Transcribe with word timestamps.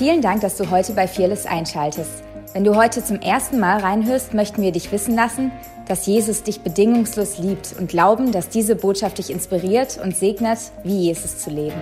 Vielen 0.00 0.22
Dank, 0.22 0.40
dass 0.40 0.56
du 0.56 0.70
heute 0.70 0.94
bei 0.94 1.06
Fearless 1.06 1.44
einschaltest. 1.44 2.24
Wenn 2.54 2.64
du 2.64 2.74
heute 2.74 3.04
zum 3.04 3.20
ersten 3.20 3.60
Mal 3.60 3.80
reinhörst, 3.80 4.32
möchten 4.32 4.62
wir 4.62 4.72
dich 4.72 4.90
wissen 4.92 5.14
lassen, 5.14 5.52
dass 5.88 6.06
Jesus 6.06 6.42
dich 6.42 6.62
bedingungslos 6.62 7.36
liebt 7.36 7.74
und 7.78 7.90
glauben, 7.90 8.32
dass 8.32 8.48
diese 8.48 8.76
Botschaft 8.76 9.18
dich 9.18 9.28
inspiriert 9.28 10.00
und 10.02 10.16
segnet, 10.16 10.58
wie 10.84 11.00
Jesus 11.00 11.40
zu 11.40 11.50
leben. 11.50 11.76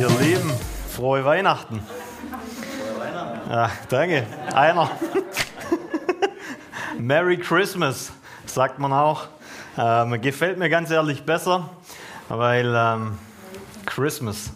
Ihr 0.00 0.08
Lieben, 0.22 0.50
frohe 0.88 1.22
Weihnachten. 1.22 1.80
Frohe 1.80 2.98
Weihnachten. 2.98 3.50
Ja, 3.50 3.70
danke. 3.90 4.26
Einer. 4.54 4.90
Merry 6.98 7.36
Christmas, 7.36 8.10
sagt 8.46 8.78
man 8.78 8.94
auch. 8.94 9.24
Ähm, 9.76 10.18
gefällt 10.22 10.56
mir 10.56 10.70
ganz 10.70 10.90
ehrlich 10.90 11.26
besser, 11.26 11.68
weil 12.30 12.72
ähm, 12.74 13.18
Christmas 13.84 14.50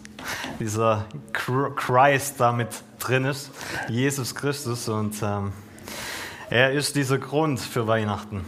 dieser 0.59 1.05
Christ 1.33 2.39
da 2.39 2.51
mit 2.51 2.69
drin 2.99 3.25
ist, 3.25 3.51
Jesus 3.89 4.35
Christus. 4.35 4.89
Und 4.89 5.15
ähm, 5.21 5.53
er 6.49 6.71
ist 6.71 6.95
dieser 6.95 7.17
Grund 7.17 7.59
für 7.59 7.87
Weihnachten. 7.87 8.45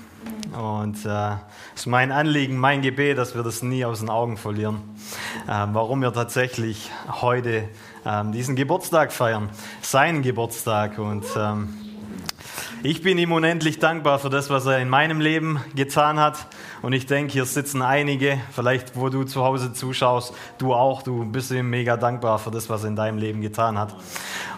Und 0.58 0.98
es 0.98 1.06
äh, 1.06 1.36
ist 1.76 1.86
mein 1.86 2.12
Anliegen, 2.12 2.58
mein 2.58 2.82
Gebet, 2.82 3.18
dass 3.18 3.36
wir 3.36 3.44
das 3.44 3.62
nie 3.62 3.86
aus 3.86 4.00
den 4.00 4.10
Augen 4.10 4.38
verlieren. 4.38 4.82
Ähm, 5.48 5.70
warum 5.74 6.02
wir 6.02 6.12
tatsächlich 6.12 6.92
heute 7.22 7.70
ähm, 8.06 8.32
diesen 8.32 8.56
Geburtstag 8.56 9.12
feiern, 9.12 9.50
seinen 9.82 10.22
Geburtstag. 10.22 10.98
Und 10.98 11.26
ähm, 11.38 11.89
ich 12.82 13.02
bin 13.02 13.18
ihm 13.18 13.34
unendlich 13.34 13.80
dankbar 13.80 14.20
für 14.20 14.30
das, 14.30 14.50
was 14.50 14.66
er 14.66 14.80
in 14.80 14.88
meinem 14.88 15.20
Leben 15.20 15.60
getan 15.76 16.18
hat. 16.20 16.48
Und 16.82 16.94
ich 16.94 17.06
denke, 17.06 17.34
hier 17.34 17.44
sitzen 17.44 17.82
einige, 17.82 18.40
vielleicht 18.54 18.96
wo 18.96 19.10
du 19.10 19.26
zu 19.26 19.44
Hause 19.44 19.74
zuschaust, 19.74 20.34
du 20.60 20.74
auch, 20.74 21.02
du 21.02 21.26
bist 21.26 21.52
ihm 21.52 21.70
mega 21.70 21.98
dankbar 21.98 22.40
für 22.40 22.52
das, 22.52 22.70
was 22.70 22.84
er 22.84 22.90
in 22.90 22.96
deinem 22.96 23.18
Leben 23.18 23.42
getan 23.42 23.78
hat. 23.78 23.96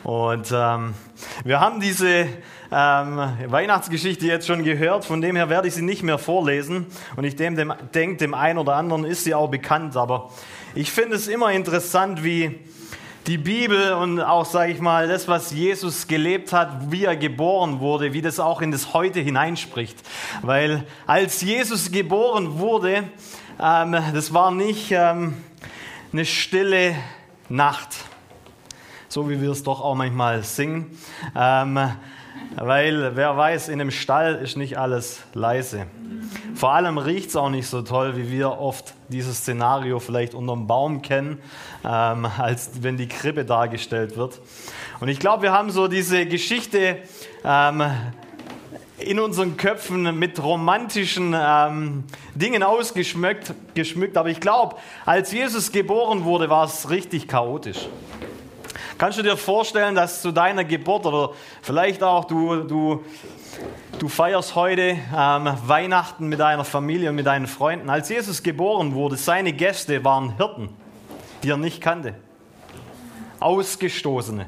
Und 0.04 0.52
ähm, 0.54 0.94
wir 1.44 1.60
haben 1.60 1.80
diese 1.80 2.28
ähm, 2.72 3.18
Weihnachtsgeschichte 3.48 4.28
jetzt 4.28 4.46
schon 4.46 4.64
gehört, 4.64 5.04
von 5.04 5.20
dem 5.22 5.36
her 5.36 5.50
werde 5.50 5.68
ich 5.68 5.74
sie 5.74 5.82
nicht 5.82 6.04
mehr 6.04 6.20
vorlesen. 6.20 6.86
Und 7.16 7.24
ich 7.24 7.36
denke, 7.36 7.62
dem, 7.62 7.74
denk, 7.94 8.20
dem 8.20 8.36
einen 8.36 8.60
oder 8.60 8.76
anderen 8.76 9.04
ist 9.04 9.24
sie 9.24 9.34
auch 9.34 9.50
bekannt. 9.50 9.98
Aber 9.98 10.30
ich 10.76 10.92
finde 10.92 11.16
es 11.16 11.28
immer 11.28 11.52
interessant, 11.52 12.24
wie 12.24 12.60
die 13.28 13.38
Bibel 13.38 13.94
und 13.94 14.20
auch, 14.20 14.46
sage 14.46 14.72
ich 14.72 14.80
mal, 14.80 15.08
das, 15.08 15.28
was 15.28 15.52
Jesus 15.52 16.08
gelebt 16.08 16.54
hat, 16.54 16.92
wie 16.92 17.06
er 17.06 17.16
geboren 17.16 17.80
wurde, 17.80 18.14
wie 18.14 18.22
das 18.22 18.40
auch 18.40 18.62
in 18.62 18.72
das 18.72 18.94
Heute 18.94 19.20
hineinspricht. 19.20 19.98
Weil 20.42 20.86
als 21.06 21.42
Jesus 21.42 21.92
geboren 21.92 22.58
wurde, 22.60 23.04
ähm, 23.62 23.96
das 24.14 24.34
war 24.34 24.52
nicht 24.52 24.92
ähm, 24.92 25.36
eine 26.12 26.26
stille 26.26 26.96
Nacht, 27.48 27.90
so 29.08 29.30
wie 29.30 29.40
wir 29.42 29.52
es 29.52 29.64
doch 29.64 29.82
auch 29.82 29.96
manchmal 29.96 30.44
singen. 30.44 30.98
Ähm, 31.36 31.80
weil 32.56 33.16
wer 33.16 33.38
weiß, 33.38 33.70
in 33.70 33.80
einem 33.80 33.92
Stall 33.92 34.36
ist 34.36 34.58
nicht 34.58 34.78
alles 34.78 35.22
leise. 35.34 35.86
Vor 36.62 36.74
allem 36.74 37.00
riecht 37.00 37.30
es 37.30 37.36
auch 37.36 37.50
nicht 37.50 37.66
so 37.66 37.82
toll, 37.82 38.16
wie 38.18 38.30
wir 38.30 38.60
oft 38.60 38.94
dieses 39.08 39.40
Szenario 39.40 39.98
vielleicht 40.00 40.36
unterm 40.36 40.68
Baum 40.68 41.02
kennen, 41.02 41.42
ähm, 41.84 42.28
als 42.38 42.84
wenn 42.84 42.98
die 42.98 43.08
Krippe 43.08 43.46
dargestellt 43.46 44.16
wird. 44.16 44.40
Und 45.00 45.08
ich 45.08 45.18
glaube, 45.18 45.42
wir 45.42 45.54
haben 45.54 45.72
so 45.72 45.88
diese 45.88 46.28
Geschichte 46.28 47.00
ähm, 47.44 47.84
in 49.00 49.20
unseren 49.20 49.58
Köpfen 49.58 50.20
mit 50.20 50.44
romantischen 50.44 51.36
ähm, 51.36 52.04
Dingen 52.36 52.62
ausgeschmückt, 52.62 53.56
geschmückt. 53.74 54.16
aber 54.16 54.30
ich 54.30 54.40
glaube, 54.40 54.76
als 55.04 55.32
Jesus 55.32 55.72
geboren 55.72 56.26
wurde, 56.26 56.48
war 56.52 56.66
es 56.66 56.92
richtig 56.92 57.28
chaotisch. 57.28 57.90
Kannst 59.00 59.18
du 59.18 59.24
dir 59.24 59.36
vorstellen, 59.36 59.96
dass 59.96 60.22
zu 60.22 60.32
deiner 60.32 60.64
Geburt 60.64 61.08
oder 61.08 61.32
vielleicht 61.64 62.04
auch 62.04 62.26
du, 62.26 62.58
du, 62.58 63.04
du 64.00 64.08
feierst 64.08 64.56
heute 64.56 64.98
ähm, 65.16 65.54
Weihnachten 65.66 66.28
mit 66.28 66.40
deiner 66.40 66.66
Familie 66.66 67.10
und 67.10 67.16
mit 67.16 67.26
deinen 67.26 67.48
Freunden. 67.48 67.90
Als 67.90 68.10
Jesus 68.10 68.44
geboren 68.44 68.94
wurde, 68.94 69.16
seine 69.18 69.54
Gäste 69.54 70.04
waren 70.04 70.38
Hirten, 70.38 70.70
die 71.44 71.50
er 71.50 71.58
nicht 71.58 71.82
kannte. 71.82 72.16
Ausgestoßene. 73.40 74.46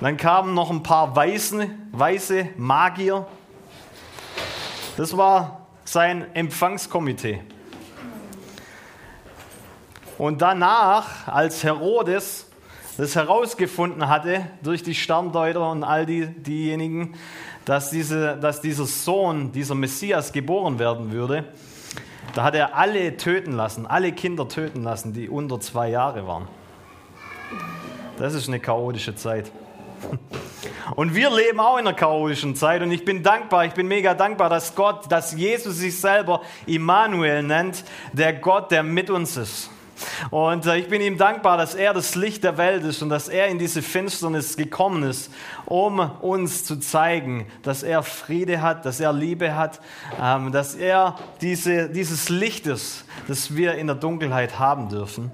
Dann 0.00 0.16
kamen 0.16 0.54
noch 0.54 0.70
ein 0.70 0.82
paar 0.82 1.14
Weiße, 1.14 1.68
weiße 1.92 2.48
Magier. 2.56 3.26
Das 4.96 5.16
war 5.16 5.66
sein 5.84 6.34
Empfangskomitee. 6.34 7.42
Und 10.16 10.42
danach, 10.42 11.28
als 11.28 11.64
Herodes 11.64 12.49
das 13.00 13.16
herausgefunden 13.16 14.08
hatte 14.08 14.46
durch 14.62 14.82
die 14.82 14.94
Sterndeuter 14.94 15.70
und 15.70 15.84
all 15.84 16.04
die, 16.04 16.26
diejenigen, 16.26 17.14
dass, 17.64 17.88
diese, 17.88 18.36
dass 18.36 18.60
dieser 18.60 18.84
Sohn, 18.84 19.52
dieser 19.52 19.74
Messias 19.74 20.32
geboren 20.32 20.78
werden 20.78 21.10
würde, 21.10 21.44
da 22.34 22.42
hat 22.42 22.54
er 22.54 22.76
alle 22.76 23.16
töten 23.16 23.52
lassen, 23.52 23.86
alle 23.86 24.12
Kinder 24.12 24.46
töten 24.48 24.82
lassen, 24.82 25.14
die 25.14 25.30
unter 25.30 25.58
zwei 25.60 25.88
Jahre 25.88 26.26
waren. 26.26 26.46
Das 28.18 28.34
ist 28.34 28.48
eine 28.48 28.60
chaotische 28.60 29.14
Zeit. 29.14 29.50
Und 30.94 31.14
wir 31.14 31.34
leben 31.34 31.58
auch 31.58 31.78
in 31.78 31.86
einer 31.86 31.96
chaotischen 31.96 32.54
Zeit 32.54 32.82
und 32.82 32.90
ich 32.90 33.06
bin 33.06 33.22
dankbar, 33.22 33.64
ich 33.64 33.72
bin 33.72 33.88
mega 33.88 34.12
dankbar, 34.12 34.50
dass 34.50 34.74
Gott, 34.74 35.10
dass 35.10 35.32
Jesus 35.32 35.78
sich 35.78 35.98
selber 35.98 36.42
Immanuel 36.66 37.44
nennt, 37.44 37.82
der 38.12 38.34
Gott, 38.34 38.70
der 38.70 38.82
mit 38.82 39.08
uns 39.08 39.38
ist. 39.38 39.70
Und 40.30 40.66
äh, 40.66 40.76
ich 40.78 40.88
bin 40.88 41.00
ihm 41.00 41.18
dankbar, 41.18 41.56
dass 41.56 41.74
er 41.74 41.94
das 41.94 42.14
Licht 42.14 42.44
der 42.44 42.56
Welt 42.58 42.84
ist 42.84 43.02
und 43.02 43.08
dass 43.08 43.28
er 43.28 43.48
in 43.48 43.58
diese 43.58 43.82
Finsternis 43.82 44.56
gekommen 44.56 45.02
ist, 45.02 45.30
um 45.66 45.98
uns 45.98 46.64
zu 46.64 46.76
zeigen, 46.76 47.46
dass 47.62 47.82
er 47.82 48.02
Friede 48.02 48.62
hat, 48.62 48.84
dass 48.84 49.00
er 49.00 49.12
Liebe 49.12 49.54
hat, 49.54 49.80
ähm, 50.20 50.52
dass 50.52 50.74
er 50.74 51.16
diese, 51.40 51.88
dieses 51.88 52.28
Licht 52.28 52.66
ist, 52.66 53.04
das 53.28 53.56
wir 53.56 53.74
in 53.74 53.86
der 53.86 53.96
Dunkelheit 53.96 54.58
haben 54.58 54.88
dürfen. 54.88 55.30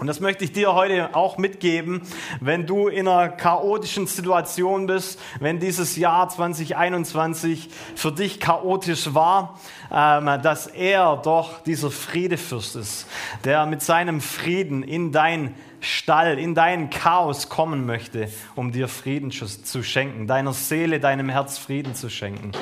Und 0.00 0.06
das 0.06 0.20
möchte 0.20 0.44
ich 0.44 0.52
dir 0.52 0.72
heute 0.72 1.14
auch 1.14 1.36
mitgeben, 1.36 2.00
wenn 2.40 2.66
du 2.66 2.88
in 2.88 3.06
einer 3.06 3.28
chaotischen 3.28 4.06
Situation 4.06 4.86
bist, 4.86 5.20
wenn 5.40 5.60
dieses 5.60 5.94
Jahr 5.96 6.26
2021 6.26 7.68
für 7.96 8.10
dich 8.10 8.40
chaotisch 8.40 9.12
war, 9.12 9.60
ähm, 9.92 10.24
dass 10.42 10.66
er 10.68 11.18
doch 11.18 11.62
dieser 11.64 11.90
Friedefürst 11.90 12.76
ist, 12.76 13.06
der 13.44 13.66
mit 13.66 13.82
seinem 13.82 14.22
Frieden 14.22 14.82
in 14.82 15.12
dein 15.12 15.54
Stall, 15.80 16.38
in 16.38 16.54
dein 16.54 16.88
Chaos 16.88 17.50
kommen 17.50 17.84
möchte, 17.84 18.30
um 18.54 18.72
dir 18.72 18.88
Frieden 18.88 19.30
zu 19.30 19.82
schenken, 19.82 20.26
deiner 20.26 20.54
Seele, 20.54 20.98
deinem 20.98 21.28
Herz 21.28 21.58
Frieden 21.58 21.94
zu 21.94 22.08
schenken. 22.08 22.52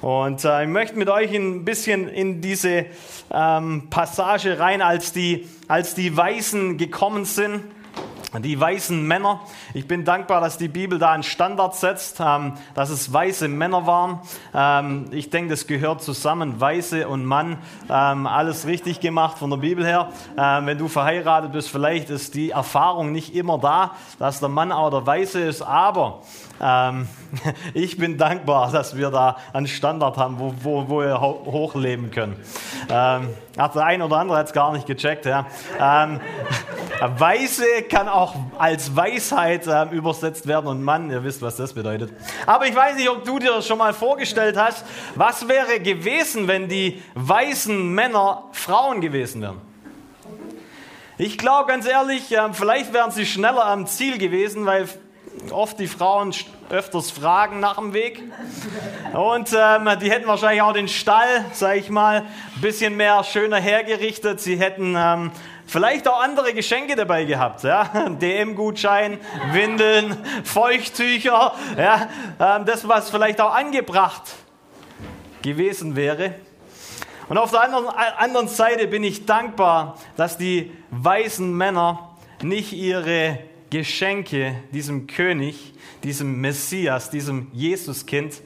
Und 0.00 0.44
äh, 0.44 0.64
ich 0.64 0.68
möchte 0.68 0.98
mit 0.98 1.08
euch 1.08 1.32
ein 1.32 1.64
bisschen 1.64 2.08
in 2.08 2.40
diese 2.40 2.86
ähm, 3.32 3.88
Passage 3.90 4.58
rein, 4.58 4.82
als 4.82 5.12
die, 5.12 5.48
als 5.68 5.94
die 5.94 6.16
Weisen 6.16 6.78
gekommen 6.78 7.24
sind 7.24 7.62
die 8.42 8.58
weißen 8.58 9.06
Männer. 9.06 9.40
Ich 9.74 9.86
bin 9.86 10.04
dankbar, 10.04 10.40
dass 10.40 10.58
die 10.58 10.68
Bibel 10.68 10.98
da 10.98 11.12
einen 11.12 11.22
Standard 11.22 11.74
setzt, 11.74 12.20
ähm, 12.20 12.54
dass 12.74 12.90
es 12.90 13.12
weiße 13.12 13.48
Männer 13.48 13.86
waren. 13.86 14.20
Ähm, 14.54 15.06
ich 15.12 15.30
denke, 15.30 15.50
das 15.50 15.66
gehört 15.66 16.02
zusammen, 16.02 16.60
weiße 16.60 17.08
und 17.08 17.24
Mann. 17.24 17.58
Ähm, 17.88 18.26
alles 18.26 18.66
richtig 18.66 19.00
gemacht 19.00 19.38
von 19.38 19.50
der 19.50 19.58
Bibel 19.58 19.84
her. 19.84 20.10
wenn 20.36 20.78
du 20.78 20.88
verheiratet 20.88 21.52
bist, 21.52 21.70
vielleicht 21.70 22.10
ist 22.10 22.34
die 22.34 22.50
Erfahrung 22.50 23.12
nicht 23.12 23.34
immer 23.34 23.58
da, 23.58 23.92
dass 24.18 24.40
der 24.40 24.48
Mann 24.48 24.72
auch 24.72 24.90
der 24.90 25.06
Weiße 25.06 25.40
ist, 25.40 25.62
aber 25.62 26.22
ich 27.74 27.98
bin 27.98 28.16
dankbar, 28.16 28.70
dass 28.72 28.96
wir 28.96 29.10
da 29.10 29.36
einen 29.52 29.66
Standard 29.66 30.16
haben, 30.16 30.38
wo, 30.38 30.54
wo, 30.62 30.88
wo 30.88 31.00
wir 31.00 31.20
ho 31.20 31.42
hochleben 31.44 32.10
können. 32.10 32.36
Ach, 32.88 33.72
der 33.72 33.84
eine 33.84 34.04
oder 34.04 34.16
andere 34.18 34.38
hat 34.38 34.46
es 34.46 34.52
gar 34.52 34.72
nicht 34.72 34.86
gecheckt. 34.86 35.26
Ja. 35.26 35.46
Weise 37.00 37.82
kann 37.88 38.08
auch 38.08 38.34
als 38.58 38.94
Weisheit 38.94 39.66
äh, 39.66 39.84
übersetzt 39.90 40.46
werden 40.46 40.66
und 40.66 40.82
Mann, 40.82 41.10
ihr 41.10 41.22
wisst, 41.24 41.42
was 41.42 41.56
das 41.56 41.72
bedeutet. 41.72 42.12
Aber 42.46 42.66
ich 42.66 42.74
weiß 42.74 42.96
nicht, 42.96 43.08
ob 43.08 43.24
du 43.24 43.38
dir 43.38 43.50
das 43.50 43.66
schon 43.66 43.78
mal 43.78 43.92
vorgestellt 43.92 44.56
hast. 44.56 44.84
Was 45.14 45.48
wäre 45.48 45.80
gewesen, 45.80 46.48
wenn 46.48 46.68
die 46.68 47.02
weißen 47.14 47.94
Männer 47.94 48.44
Frauen 48.52 49.00
gewesen 49.00 49.42
wären? 49.42 49.60
Ich 51.18 51.38
glaube 51.38 51.70
ganz 51.70 51.86
ehrlich, 51.86 52.30
äh, 52.32 52.52
vielleicht 52.52 52.92
wären 52.92 53.10
sie 53.10 53.26
schneller 53.26 53.64
am 53.66 53.86
Ziel 53.86 54.18
gewesen, 54.18 54.66
weil 54.66 54.86
oft 55.52 55.78
die 55.78 55.86
Frauen 55.86 56.34
öfters 56.70 57.10
fragen 57.10 57.60
nach 57.60 57.76
dem 57.76 57.92
Weg. 57.92 58.22
Und 59.12 59.52
ähm, 59.52 59.88
die 60.00 60.10
hätten 60.10 60.26
wahrscheinlich 60.26 60.62
auch 60.62 60.72
den 60.72 60.88
Stall, 60.88 61.44
sag 61.52 61.76
ich 61.76 61.90
mal, 61.90 62.22
ein 62.22 62.60
bisschen 62.60 62.96
mehr 62.96 63.22
schöner 63.24 63.58
hergerichtet. 63.58 64.40
Sie 64.40 64.56
hätten 64.56 64.94
ähm, 64.96 65.30
vielleicht 65.66 66.08
auch 66.08 66.20
andere 66.20 66.54
Geschenke 66.54 66.96
dabei 66.96 67.24
gehabt. 67.24 67.62
Ja? 67.62 67.84
DM-Gutschein, 68.20 69.18
Windeln, 69.52 70.16
Feuchttücher. 70.44 71.52
Ja? 71.76 72.08
Ähm, 72.40 72.64
das, 72.64 72.86
was 72.88 73.10
vielleicht 73.10 73.40
auch 73.40 73.54
angebracht 73.54 74.22
gewesen 75.42 75.96
wäre. 75.96 76.34
Und 77.28 77.38
auf 77.38 77.50
der 77.50 77.62
anderen, 77.62 77.88
anderen 77.88 78.48
Seite 78.48 78.86
bin 78.86 79.02
ich 79.02 79.26
dankbar, 79.26 79.98
dass 80.16 80.38
die 80.38 80.72
weisen 80.90 81.56
Männer 81.56 82.16
nicht 82.42 82.72
ihre 82.72 83.38
Geschenke 83.70 84.56
diesem 84.72 85.06
König, 85.06 85.74
diesem 86.04 86.40
Messias, 86.40 87.10
diesem 87.10 87.48
Jesuskind, 87.52 88.40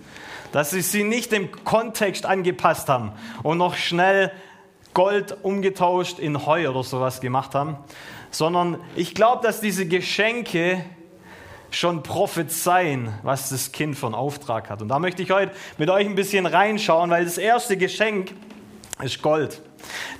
dass 0.52 0.70
sie 0.70 0.80
sie 0.80 1.04
nicht 1.04 1.32
dem 1.32 1.50
Kontext 1.64 2.26
angepasst 2.26 2.88
haben 2.88 3.12
und 3.42 3.58
noch 3.58 3.74
schnell 3.74 4.32
Gold 4.94 5.36
umgetauscht 5.42 6.18
in 6.18 6.46
Heu 6.46 6.68
oder 6.68 6.82
sowas 6.82 7.20
gemacht 7.20 7.54
haben, 7.54 7.76
sondern 8.30 8.78
ich 8.96 9.14
glaube, 9.14 9.42
dass 9.46 9.60
diese 9.60 9.86
Geschenke 9.86 10.84
schon 11.70 12.02
prophezeien, 12.02 13.12
was 13.22 13.50
das 13.50 13.70
Kind 13.72 14.02
einen 14.02 14.14
Auftrag 14.14 14.70
hat. 14.70 14.82
Und 14.82 14.88
da 14.88 14.98
möchte 14.98 15.22
ich 15.22 15.30
heute 15.30 15.52
mit 15.78 15.88
euch 15.88 16.06
ein 16.06 16.16
bisschen 16.16 16.46
reinschauen, 16.46 17.10
weil 17.10 17.24
das 17.24 17.38
erste 17.38 17.76
Geschenk 17.76 18.32
ist 19.02 19.22
Gold. 19.22 19.60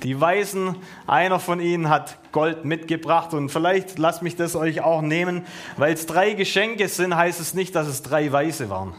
Die 0.03 0.19
Weisen, 0.19 0.75
einer 1.07 1.39
von 1.39 1.59
ihnen 1.59 1.89
hat 1.89 2.17
Gold 2.31 2.65
mitgebracht 2.65 3.33
und 3.33 3.49
vielleicht 3.49 3.99
lasst 3.99 4.21
mich 4.21 4.35
das 4.35 4.55
euch 4.55 4.81
auch 4.81 5.01
nehmen, 5.01 5.45
weil 5.77 5.93
es 5.93 6.05
drei 6.05 6.33
Geschenke 6.33 6.87
sind, 6.87 7.15
heißt 7.15 7.39
es 7.39 7.53
nicht, 7.53 7.75
dass 7.75 7.87
es 7.87 8.01
drei 8.01 8.31
Weise 8.31 8.69
waren. 8.69 8.93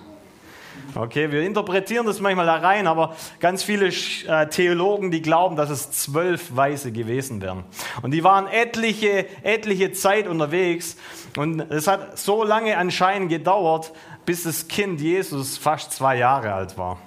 Okay, 0.95 1.33
wir 1.33 1.43
interpretieren 1.43 2.05
das 2.05 2.21
manchmal 2.21 2.45
da 2.45 2.57
rein, 2.57 2.87
aber 2.87 3.17
ganz 3.41 3.63
viele 3.63 3.89
äh, 3.89 4.47
Theologen, 4.49 5.11
die 5.11 5.23
glauben, 5.23 5.57
dass 5.57 5.71
es 5.71 5.91
zwölf 5.91 6.55
Weise 6.55 6.93
gewesen 6.93 7.41
wären. 7.41 7.65
Und 8.03 8.11
die 8.11 8.23
waren 8.25 8.47
etliche, 8.47 9.27
etliche 9.43 9.93
Zeit 9.93 10.27
unterwegs 10.27 10.97
und 11.37 11.61
es 11.61 11.87
hat 11.87 12.19
so 12.19 12.45
lange 12.45 12.77
anscheinend 12.77 13.31
gedauert, 13.31 13.93
bis 14.27 14.43
das 14.43 14.69
Kind 14.69 15.01
Jesus 15.01 15.57
fast 15.57 15.93
zwei 15.93 16.17
Jahre 16.17 16.53
alt 16.53 16.77
war. 16.77 16.99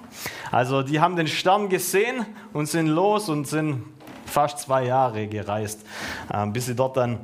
Also 0.50 0.82
die 0.82 1.00
haben 1.00 1.16
den 1.16 1.28
Stern 1.28 1.68
gesehen 1.68 2.26
und 2.52 2.66
sind 2.66 2.88
los 2.88 3.28
und 3.28 3.46
sind 3.46 3.84
fast 4.26 4.58
zwei 4.60 4.84
Jahre 4.84 5.26
gereist, 5.26 5.84
äh, 6.32 6.46
bis 6.46 6.66
sie 6.66 6.74
dort 6.74 6.96
dann 6.96 7.20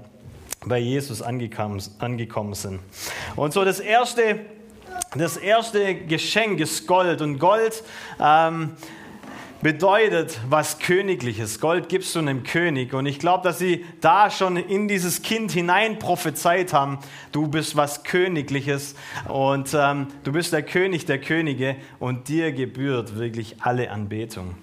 bei 0.64 0.78
Jesus 0.78 1.22
angekommen, 1.22 1.82
angekommen 1.98 2.54
sind. 2.54 2.80
Und 3.36 3.52
so 3.52 3.64
das 3.64 3.80
erste 3.80 4.40
das 5.14 5.36
erste 5.36 5.94
Geschenk 5.94 6.58
ist 6.60 6.86
Gold 6.86 7.20
und 7.20 7.38
Gold 7.38 7.82
ähm, 8.18 8.70
bedeutet 9.62 10.40
was 10.48 10.78
Königliches. 10.78 11.60
Gold 11.60 11.88
gibst 11.88 12.14
du 12.14 12.18
einem 12.18 12.42
König 12.42 12.92
und 12.94 13.06
ich 13.06 13.18
glaube, 13.18 13.44
dass 13.44 13.58
sie 13.58 13.84
da 14.00 14.30
schon 14.30 14.56
in 14.56 14.88
dieses 14.88 15.22
Kind 15.22 15.52
hinein 15.52 15.98
prophezeit 15.98 16.72
haben, 16.72 16.98
du 17.30 17.46
bist 17.48 17.76
was 17.76 18.02
Königliches 18.02 18.96
und 19.28 19.74
ähm, 19.74 20.08
du 20.24 20.32
bist 20.32 20.52
der 20.52 20.62
König 20.62 21.06
der 21.06 21.20
Könige 21.20 21.76
und 22.00 22.28
dir 22.28 22.52
gebührt 22.52 23.16
wirklich 23.16 23.62
alle 23.62 23.90
Anbetung. 23.90 24.56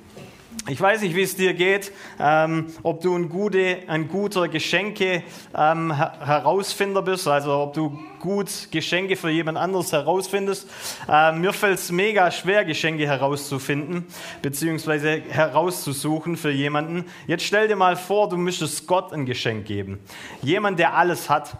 Ich 0.67 0.79
weiß 0.79 1.01
nicht, 1.01 1.15
wie 1.15 1.21
es 1.21 1.35
dir 1.35 1.53
geht, 1.53 1.91
ähm, 2.19 2.67
ob 2.83 3.01
du 3.01 3.15
ein, 3.15 3.29
gute, 3.29 3.79
ein 3.87 4.07
guter 4.07 4.47
Geschenke-Herausfinder 4.49 6.99
ähm, 6.99 7.05
bist, 7.05 7.27
also 7.27 7.53
ob 7.53 7.73
du 7.73 7.97
gut 8.19 8.67
Geschenke 8.69 9.15
für 9.15 9.29
jemand 9.29 9.57
anderes 9.57 9.93
herausfindest. 9.93 10.69
Ähm, 11.09 11.41
mir 11.41 11.53
fällt 11.53 11.79
es 11.79 11.91
mega 11.91 12.29
schwer, 12.29 12.65
Geschenke 12.65 13.07
herauszufinden, 13.07 14.05
beziehungsweise 14.41 15.23
herauszusuchen 15.29 16.37
für 16.37 16.51
jemanden. 16.51 17.05
Jetzt 17.25 17.45
stell 17.45 17.67
dir 17.67 17.77
mal 17.77 17.95
vor, 17.95 18.29
du 18.29 18.37
müsstest 18.37 18.85
Gott 18.85 19.11
ein 19.13 19.25
Geschenk 19.25 19.65
geben. 19.65 19.99
Jemand, 20.41 20.77
der 20.77 20.95
alles 20.95 21.29
hat. 21.29 21.57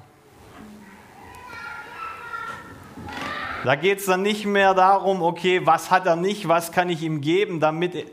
Da 3.64 3.76
geht 3.76 4.00
es 4.00 4.06
dann 4.06 4.22
nicht 4.22 4.46
mehr 4.46 4.74
darum, 4.74 5.22
okay, 5.22 5.62
was 5.66 5.90
hat 5.90 6.06
er 6.06 6.16
nicht, 6.16 6.48
was 6.48 6.72
kann 6.72 6.90
ich 6.90 7.02
ihm 7.02 7.22
geben, 7.22 7.60
damit 7.60 8.06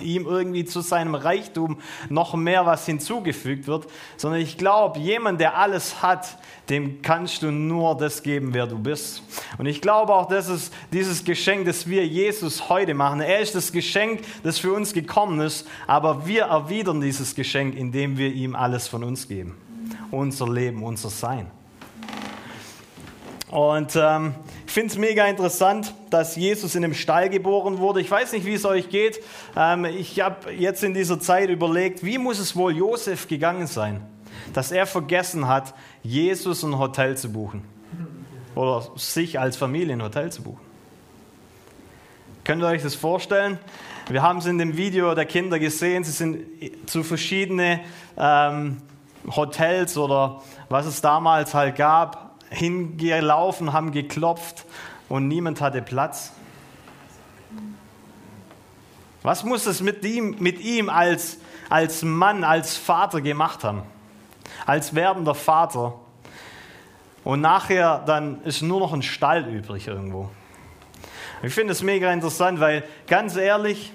ihm 0.00 0.26
irgendwie 0.26 0.64
zu 0.64 0.80
seinem 0.80 1.14
Reichtum 1.14 1.78
noch 2.08 2.34
mehr 2.34 2.66
was 2.66 2.86
hinzugefügt 2.86 3.66
wird, 3.66 3.86
sondern 4.16 4.40
ich 4.40 4.58
glaube, 4.58 4.98
jemand, 4.98 5.40
der 5.40 5.56
alles 5.56 6.02
hat, 6.02 6.38
dem 6.70 7.02
kannst 7.02 7.42
du 7.42 7.50
nur 7.50 7.96
das 7.96 8.22
geben, 8.22 8.54
wer 8.54 8.66
du 8.66 8.78
bist. 8.78 9.22
Und 9.58 9.66
ich 9.66 9.80
glaube 9.80 10.14
auch, 10.14 10.28
das 10.28 10.48
ist 10.48 10.72
dieses 10.92 11.24
Geschenk, 11.24 11.66
das 11.66 11.86
wir 11.88 12.06
Jesus 12.06 12.68
heute 12.68 12.94
machen. 12.94 13.20
Er 13.20 13.40
ist 13.40 13.54
das 13.54 13.72
Geschenk, 13.72 14.22
das 14.42 14.58
für 14.58 14.72
uns 14.72 14.92
gekommen 14.92 15.40
ist, 15.40 15.66
aber 15.86 16.26
wir 16.26 16.44
erwidern 16.44 17.00
dieses 17.00 17.34
Geschenk, 17.34 17.76
indem 17.76 18.16
wir 18.16 18.32
ihm 18.32 18.54
alles 18.54 18.88
von 18.88 19.04
uns 19.04 19.28
geben. 19.28 19.56
Unser 20.10 20.48
Leben, 20.48 20.82
unser 20.82 21.10
Sein. 21.10 21.50
Und 23.50 23.94
ähm, 23.94 24.34
ich 24.66 24.72
finde 24.72 24.92
es 24.92 24.98
mega 24.98 25.26
interessant, 25.26 25.94
dass 26.10 26.34
Jesus 26.34 26.74
in 26.74 26.84
einem 26.84 26.94
Stall 26.94 27.28
geboren 27.28 27.78
wurde. 27.78 28.00
Ich 28.00 28.10
weiß 28.10 28.32
nicht, 28.32 28.46
wie 28.46 28.54
es 28.54 28.64
euch 28.64 28.88
geht. 28.88 29.22
Ähm, 29.56 29.84
ich 29.84 30.20
habe 30.20 30.52
jetzt 30.52 30.82
in 30.82 30.94
dieser 30.94 31.20
Zeit 31.20 31.50
überlegt, 31.50 32.02
wie 32.04 32.18
muss 32.18 32.38
es 32.38 32.56
wohl 32.56 32.74
Josef 32.74 33.28
gegangen 33.28 33.66
sein, 33.66 34.00
dass 34.54 34.72
er 34.72 34.86
vergessen 34.86 35.46
hat, 35.46 35.74
Jesus 36.02 36.62
ein 36.62 36.78
Hotel 36.78 37.16
zu 37.16 37.32
buchen. 37.32 37.64
Oder 38.54 38.86
sich 38.96 39.38
als 39.38 39.56
Familie 39.56 39.94
ein 39.94 40.02
Hotel 40.02 40.32
zu 40.32 40.42
buchen. 40.42 40.60
Könnt 42.44 42.62
ihr 42.62 42.68
euch 42.68 42.82
das 42.82 42.94
vorstellen? 42.94 43.58
Wir 44.08 44.22
haben 44.22 44.38
es 44.38 44.46
in 44.46 44.58
dem 44.58 44.76
Video 44.76 45.14
der 45.14 45.24
Kinder 45.24 45.58
gesehen. 45.58 46.04
Sie 46.04 46.12
sind 46.12 46.44
zu 46.86 47.02
verschiedenen 47.02 47.80
ähm, 48.18 48.82
Hotels 49.34 49.96
oder 49.96 50.42
was 50.68 50.86
es 50.86 51.00
damals 51.00 51.54
halt 51.54 51.76
gab, 51.76 52.23
hingelaufen, 52.54 53.72
haben 53.72 53.92
geklopft 53.92 54.64
und 55.08 55.28
niemand 55.28 55.60
hatte 55.60 55.82
Platz. 55.82 56.32
Was 59.22 59.44
muss 59.44 59.66
es 59.66 59.80
mit 59.80 60.04
ihm, 60.04 60.36
mit 60.38 60.60
ihm 60.60 60.88
als, 60.88 61.38
als 61.70 62.02
Mann, 62.02 62.44
als 62.44 62.76
Vater 62.76 63.20
gemacht 63.20 63.64
haben? 63.64 63.82
Als 64.66 64.94
werdender 64.94 65.34
Vater. 65.34 65.94
Und 67.24 67.40
nachher 67.40 68.02
dann 68.06 68.42
ist 68.44 68.60
nur 68.60 68.80
noch 68.80 68.92
ein 68.92 69.02
Stall 69.02 69.46
übrig 69.46 69.86
irgendwo. 69.86 70.30
Ich 71.42 71.54
finde 71.54 71.72
es 71.72 71.82
mega 71.82 72.12
interessant, 72.12 72.60
weil 72.60 72.84
ganz 73.06 73.36
ehrlich, 73.36 73.92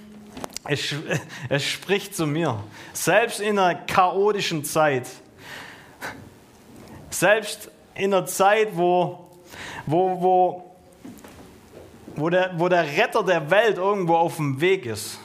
es, 0.65 0.95
es 1.49 1.63
spricht 1.63 2.15
zu 2.15 2.25
mir. 2.25 2.63
Selbst 2.93 3.39
in 3.39 3.59
einer 3.59 3.75
chaotischen 3.75 4.63
Zeit, 4.63 5.07
selbst 7.11 7.71
in 7.99 8.13
einer 8.13 8.25
Zeit, 8.25 8.69
wo, 8.77 9.29
wo, 9.85 10.21
wo, 10.21 10.75
wo, 12.15 12.29
der, 12.29 12.51
wo 12.57 12.69
der 12.69 12.85
Retter 12.85 13.23
der 13.23 13.51
Welt 13.51 13.77
irgendwo 13.77 14.15
auf 14.15 14.37
dem 14.37 14.61
Weg 14.61 14.85
ist 14.85 15.19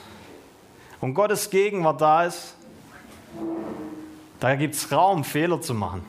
und 0.99 1.13
Gottes 1.13 1.49
Gegenwart 1.49 2.01
da 2.01 2.25
ist, 2.25 2.55
da 4.39 4.55
gibt 4.55 4.75
es 4.75 4.91
Raum, 4.91 5.23
Fehler 5.23 5.61
zu 5.61 5.73
machen. 5.73 6.05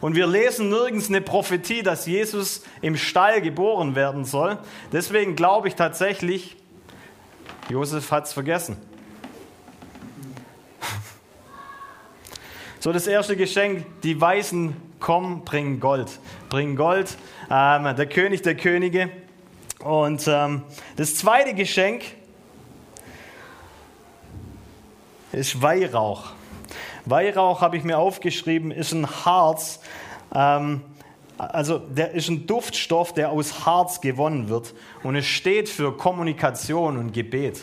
Und 0.00 0.14
wir 0.14 0.26
lesen 0.26 0.70
nirgends 0.70 1.08
eine 1.08 1.20
Prophetie, 1.20 1.82
dass 1.82 2.06
Jesus 2.06 2.62
im 2.80 2.96
Stall 2.96 3.42
geboren 3.42 3.94
werden 3.94 4.24
soll. 4.24 4.58
Deswegen 4.90 5.36
glaube 5.36 5.68
ich 5.68 5.74
tatsächlich, 5.74 6.56
Josef 7.68 8.10
hat 8.10 8.24
es 8.24 8.32
vergessen. 8.32 8.78
So, 12.78 12.94
das 12.94 13.06
erste 13.06 13.36
Geschenk, 13.36 13.84
die 14.02 14.18
Weisen 14.18 14.89
komm, 15.00 15.42
bring 15.44 15.80
Gold. 15.80 16.20
Bring 16.48 16.76
Gold, 16.76 17.16
ähm, 17.50 17.96
der 17.96 18.06
König 18.06 18.42
der 18.42 18.56
Könige. 18.56 19.10
Und 19.80 20.28
ähm, 20.28 20.62
das 20.96 21.16
zweite 21.16 21.54
Geschenk 21.54 22.04
ist 25.32 25.62
Weihrauch. 25.62 26.32
Weihrauch 27.06 27.60
habe 27.62 27.76
ich 27.76 27.84
mir 27.84 27.98
aufgeschrieben, 27.98 28.70
ist 28.70 28.92
ein 28.92 29.06
Harz. 29.24 29.80
Ähm, 30.34 30.82
also 31.38 31.78
der 31.78 32.12
ist 32.12 32.28
ein 32.28 32.46
Duftstoff, 32.46 33.14
der 33.14 33.30
aus 33.30 33.64
Harz 33.64 34.02
gewonnen 34.02 34.48
wird. 34.48 34.74
Und 35.02 35.16
es 35.16 35.26
steht 35.26 35.70
für 35.70 35.96
Kommunikation 35.96 36.98
und 36.98 37.12
Gebet. 37.12 37.62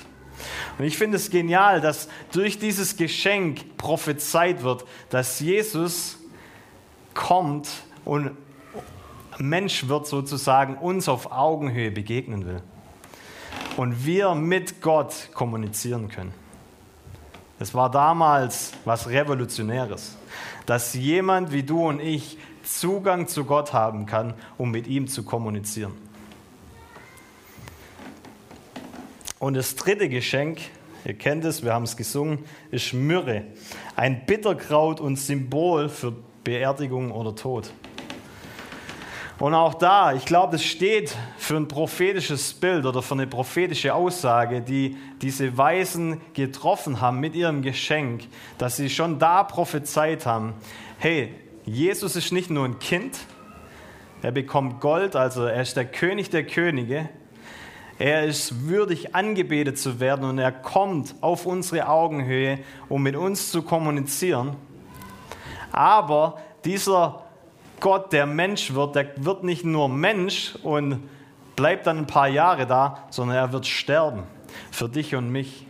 Und 0.78 0.86
ich 0.86 0.98
finde 0.98 1.18
es 1.18 1.30
genial, 1.30 1.82
dass 1.82 2.08
durch 2.32 2.58
dieses 2.58 2.98
Geschenk 2.98 3.78
prophezeit 3.78 4.64
wird, 4.64 4.86
dass 5.10 5.40
Jesus 5.40 6.17
kommt 7.18 7.68
und 8.06 8.32
Mensch 9.38 9.90
wird 9.90 10.08
sozusagen 10.08 10.78
uns 10.78 11.10
auf 11.10 11.32
Augenhöhe 11.34 11.92
begegnen 11.92 12.46
will. 12.46 12.62
Und 13.76 14.06
wir 14.06 14.34
mit 14.34 14.82
Gott 14.82 15.30
kommunizieren 15.34 16.08
können. 16.08 16.34
Es 17.60 17.74
war 17.74 17.92
damals 17.92 18.72
was 18.86 19.10
Revolutionäres, 19.10 20.16
dass 20.66 20.94
jemand 20.94 21.52
wie 21.52 21.64
du 21.64 21.88
und 21.88 22.00
ich 22.00 22.38
Zugang 22.64 23.28
zu 23.28 23.46
Gott 23.46 23.74
haben 23.74 24.06
kann, 24.06 24.34
um 24.58 24.72
mit 24.72 24.88
ihm 24.88 25.08
zu 25.08 25.24
kommunizieren. 25.24 25.94
Und 29.40 29.56
das 29.56 29.76
dritte 29.76 30.10
Geschenk, 30.10 30.60
ihr 31.06 31.14
kennt 31.14 31.46
es, 31.46 31.64
wir 31.64 31.74
haben 31.74 31.84
es 31.84 31.96
gesungen, 31.96 32.46
ist 32.72 32.94
Myrrhe. 32.94 33.46
Ein 33.96 34.26
Bitterkraut 34.26 35.00
und 35.00 35.16
Symbol 35.18 35.90
für 35.90 36.14
Beerdigung 36.48 37.12
oder 37.12 37.36
Tod. 37.36 37.74
Und 39.38 39.54
auch 39.54 39.74
da, 39.74 40.14
ich 40.14 40.24
glaube, 40.24 40.54
das 40.54 40.64
steht 40.64 41.14
für 41.38 41.58
ein 41.58 41.68
prophetisches 41.68 42.54
Bild 42.54 42.86
oder 42.86 43.02
für 43.02 43.16
eine 43.16 43.28
prophetische 43.28 43.94
Aussage, 43.94 44.62
die 44.62 44.96
diese 45.22 45.58
Weisen 45.58 46.22
getroffen 46.34 47.02
haben 47.02 47.20
mit 47.20 47.36
ihrem 47.36 47.64
Geschenk, 47.64 48.30
dass 48.58 48.78
sie 48.78 48.90
schon 48.90 49.20
da 49.20 49.44
prophezeit 49.44 50.26
haben, 50.26 50.54
hey, 51.00 51.34
Jesus 51.66 52.16
ist 52.16 52.32
nicht 52.32 52.50
nur 52.50 52.64
ein 52.64 52.80
Kind, 52.80 53.20
er 54.22 54.32
bekommt 54.32 54.80
Gold, 54.80 55.18
also 55.18 55.44
er 55.44 55.62
ist 55.62 55.76
der 55.76 55.86
König 55.86 56.30
der 56.30 56.46
Könige, 56.46 57.10
er 58.00 58.24
ist 58.24 58.70
würdig 58.70 59.14
angebetet 59.14 59.78
zu 59.78 60.00
werden 60.00 60.24
und 60.24 60.38
er 60.38 60.54
kommt 60.54 61.14
auf 61.20 61.46
unsere 61.46 61.90
Augenhöhe, 61.90 62.60
um 62.88 63.04
mit 63.04 63.18
uns 63.18 63.52
zu 63.52 63.64
kommunizieren. 63.64 64.56
Aber 65.78 66.40
dieser 66.66 67.22
Gott, 67.80 68.12
der 68.12 68.26
Mensch 68.26 68.74
wird, 68.74 68.96
der 68.96 69.10
wird 69.18 69.44
nicht 69.44 69.64
nur 69.64 69.88
Mensch 69.90 70.56
und 70.64 71.08
bleibt 71.56 71.86
dann 71.86 72.00
ein 72.00 72.08
paar 72.08 72.28
Jahre 72.28 72.66
da, 72.66 73.04
sondern 73.12 73.38
er 73.38 73.52
wird 73.54 73.68
sterben 73.68 74.24
für 74.72 74.90
dich 74.90 75.14
und 75.14 75.32
mich. 75.32 75.68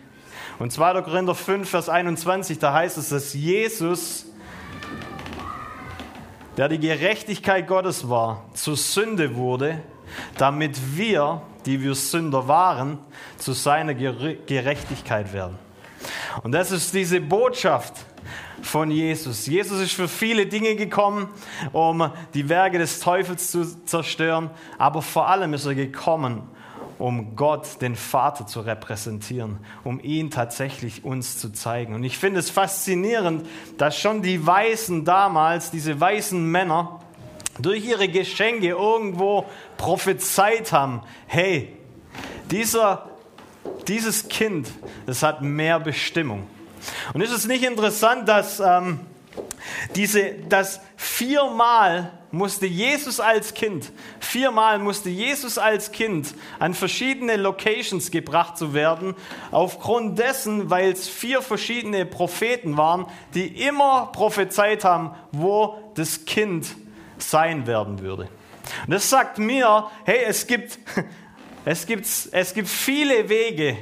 Und 0.59 0.71
2. 0.71 1.01
Korinther 1.01 1.35
5, 1.35 1.69
Vers 1.69 1.89
21, 1.89 2.57
da 2.57 2.71
heißt 2.71 2.97
es, 2.97 3.09
dass 3.09 3.33
Jesus, 3.33 4.27
der 6.55 6.69
die 6.69 6.79
Gerechtigkeit 6.79 7.67
Gottes 7.67 8.09
war, 8.09 8.45
zur 8.53 8.77
Sünde 8.77 9.35
wurde, 9.35 9.81
damit 10.37 10.79
wir, 10.95 11.41
die 11.65 11.83
wir 11.83 11.95
Sünder 11.95 12.47
waren, 12.47 12.97
zu 13.37 13.51
seiner 13.51 13.93
Gerechtigkeit 13.93 15.33
werden. 15.33 15.59
Und 16.43 16.53
das 16.53 16.71
ist 16.71 16.93
diese 16.93 17.19
Botschaft, 17.19 18.05
von 18.61 18.91
Jesus. 18.91 19.45
Jesus 19.45 19.79
ist 19.79 19.93
für 19.93 20.07
viele 20.07 20.45
Dinge 20.45 20.75
gekommen, 20.75 21.29
um 21.73 22.11
die 22.33 22.49
Werke 22.49 22.77
des 22.77 22.99
Teufels 22.99 23.51
zu 23.51 23.85
zerstören, 23.85 24.49
aber 24.77 25.01
vor 25.01 25.27
allem 25.27 25.53
ist 25.53 25.65
er 25.65 25.75
gekommen, 25.75 26.43
um 26.99 27.35
Gott, 27.35 27.81
den 27.81 27.95
Vater, 27.95 28.47
zu 28.47 28.61
repräsentieren, 28.61 29.59
um 29.83 29.99
ihn 29.99 30.31
tatsächlich 30.31 31.05
uns 31.05 31.37
zu 31.37 31.51
zeigen. 31.51 31.93
Und 31.93 32.03
ich 32.03 32.17
finde 32.17 32.39
es 32.39 32.49
faszinierend, 32.49 33.47
dass 33.77 33.97
schon 33.97 34.21
die 34.21 34.45
Weißen 34.45 35.05
damals, 35.05 35.69
diese 35.71 35.99
weißen 35.99 36.43
Männer, 36.43 36.99
durch 37.59 37.85
ihre 37.85 38.07
Geschenke 38.07 38.69
irgendwo 38.69 39.45
prophezeit 39.77 40.71
haben, 40.71 41.01
hey, 41.27 41.75
dieser, 42.51 43.09
dieses 43.87 44.27
Kind, 44.29 44.69
das 45.05 45.23
hat 45.23 45.41
mehr 45.41 45.79
Bestimmung. 45.79 46.47
Und 47.13 47.21
ist 47.21 47.31
es 47.31 47.47
nicht 47.47 47.63
interessant, 47.63 48.27
dass, 48.27 48.59
ähm, 48.59 48.99
diese, 49.95 50.33
dass 50.49 50.79
viermal 50.95 52.11
musste 52.31 52.65
Jesus 52.65 53.19
als 53.19 53.53
Kind, 53.53 53.91
viermal 54.19 54.79
musste 54.79 55.09
Jesus 55.09 55.57
als 55.57 55.91
Kind 55.91 56.33
an 56.59 56.73
verschiedene 56.73 57.37
Locations 57.37 58.11
gebracht 58.11 58.57
zu 58.57 58.73
werden, 58.73 59.15
aufgrund 59.51 60.19
dessen, 60.19 60.69
weil 60.69 60.91
es 60.91 61.07
vier 61.07 61.41
verschiedene 61.41 62.05
Propheten 62.05 62.77
waren, 62.77 63.05
die 63.33 63.47
immer 63.65 64.09
prophezeit 64.11 64.83
haben, 64.83 65.11
wo 65.31 65.77
das 65.95 66.25
Kind 66.25 66.67
sein 67.17 67.65
werden 67.65 68.01
würde. 68.01 68.29
Und 68.85 68.93
das 68.93 69.09
sagt 69.09 69.39
mir, 69.39 69.87
hey, 70.03 70.19
es 70.25 70.45
gibt, 70.47 70.79
es 71.65 71.85
gibt, 71.85 72.07
es 72.31 72.53
gibt 72.53 72.67
viele 72.67 73.29
Wege, 73.29 73.77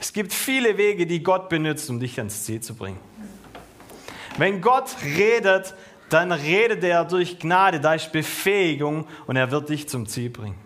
es 0.00 0.12
gibt 0.12 0.32
viele 0.32 0.76
Wege, 0.76 1.06
die 1.06 1.22
Gott 1.22 1.48
benutzt, 1.48 1.90
um 1.90 1.98
dich 1.98 2.18
ans 2.18 2.44
Ziel 2.44 2.60
zu 2.60 2.74
bringen. 2.74 2.98
Wenn 4.36 4.60
Gott 4.60 4.96
redet, 5.04 5.74
dann 6.08 6.32
redet 6.32 6.84
er 6.84 7.04
durch 7.04 7.38
Gnade, 7.38 7.80
da 7.80 7.94
ist 7.94 8.12
Befähigung 8.12 9.06
und 9.26 9.36
er 9.36 9.50
wird 9.50 9.68
dich 9.68 9.88
zum 9.88 10.06
Ziel 10.06 10.30
bringen. 10.30 10.58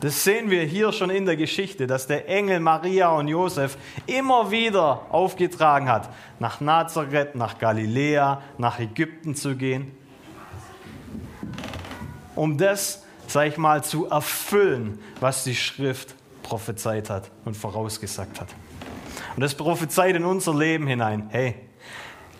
Das 0.00 0.22
sehen 0.24 0.50
wir 0.50 0.62
hier 0.62 0.92
schon 0.92 1.10
in 1.10 1.24
der 1.24 1.36
Geschichte, 1.36 1.86
dass 1.86 2.06
der 2.06 2.28
Engel 2.28 2.60
Maria 2.60 3.08
und 3.08 3.28
Josef 3.28 3.76
immer 4.06 4.50
wieder 4.50 5.06
aufgetragen 5.10 5.88
hat, 5.88 6.10
nach 6.38 6.60
Nazareth, 6.60 7.34
nach 7.34 7.58
Galiläa, 7.58 8.42
nach 8.58 8.78
Ägypten 8.78 9.34
zu 9.34 9.56
gehen, 9.56 9.96
um 12.34 12.58
das, 12.58 13.04
sag 13.26 13.48
ich 13.48 13.56
mal, 13.56 13.82
zu 13.82 14.06
erfüllen, 14.06 15.00
was 15.18 15.44
die 15.44 15.56
Schrift 15.56 16.14
prophezeit 16.46 17.10
hat 17.10 17.30
und 17.44 17.56
vorausgesagt 17.56 18.40
hat. 18.40 18.48
Und 19.34 19.42
das 19.42 19.54
prophezeit 19.54 20.14
in 20.14 20.24
unser 20.24 20.54
Leben 20.54 20.86
hinein. 20.86 21.28
Hey, 21.30 21.56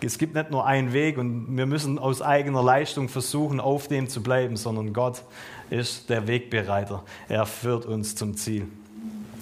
es 0.01 0.17
gibt 0.17 0.35
nicht 0.35 0.53
nur 0.53 0.65
einen 0.65 0.93
Weg 0.93 1.19
und 1.19 1.57
wir 1.57 1.67
müssen 1.67 1.99
aus 1.99 2.23
eigener 2.23 2.63
Leistung 2.63 3.09
versuchen, 3.09 3.59
auf 3.59 3.89
dem 3.89 4.09
zu 4.09 4.23
bleiben, 4.23 4.57
sondern 4.57 4.93
Gott 4.93 5.25
ist 5.71 6.09
der 6.09 6.29
Wegbereiter. 6.29 7.03
Er 7.29 7.47
führt 7.47 7.85
uns 7.85 8.15
zum 8.15 8.37
Ziel, 8.37 8.69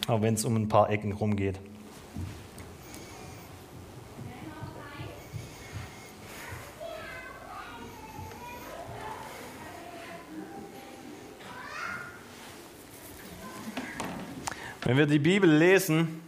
auch 0.06 0.22
wenn 0.22 0.34
es 0.34 0.46
um 0.46 0.56
ein 0.56 0.68
paar 0.68 0.88
Ecken 0.88 1.12
rumgeht. 1.12 1.60
Wenn 14.86 14.98
wir 14.98 15.06
die 15.06 15.18
Bibel 15.18 15.50
lesen, 15.50 16.20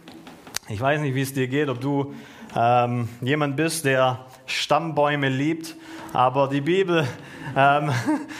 ich 0.67 0.81
weiß 0.81 0.99
nicht, 1.01 1.13
wie 1.13 1.21
es 1.21 1.31
dir 1.31 1.47
geht, 1.47 1.69
ob 1.69 1.79
du 1.79 2.15
ähm, 2.55 3.07
jemand 3.21 3.55
bist, 3.55 3.85
der 3.85 4.25
Stammbäume 4.47 5.29
liebt, 5.29 5.75
aber 6.11 6.47
die 6.47 6.61
Bibel, 6.61 7.07
ähm, 7.55 7.91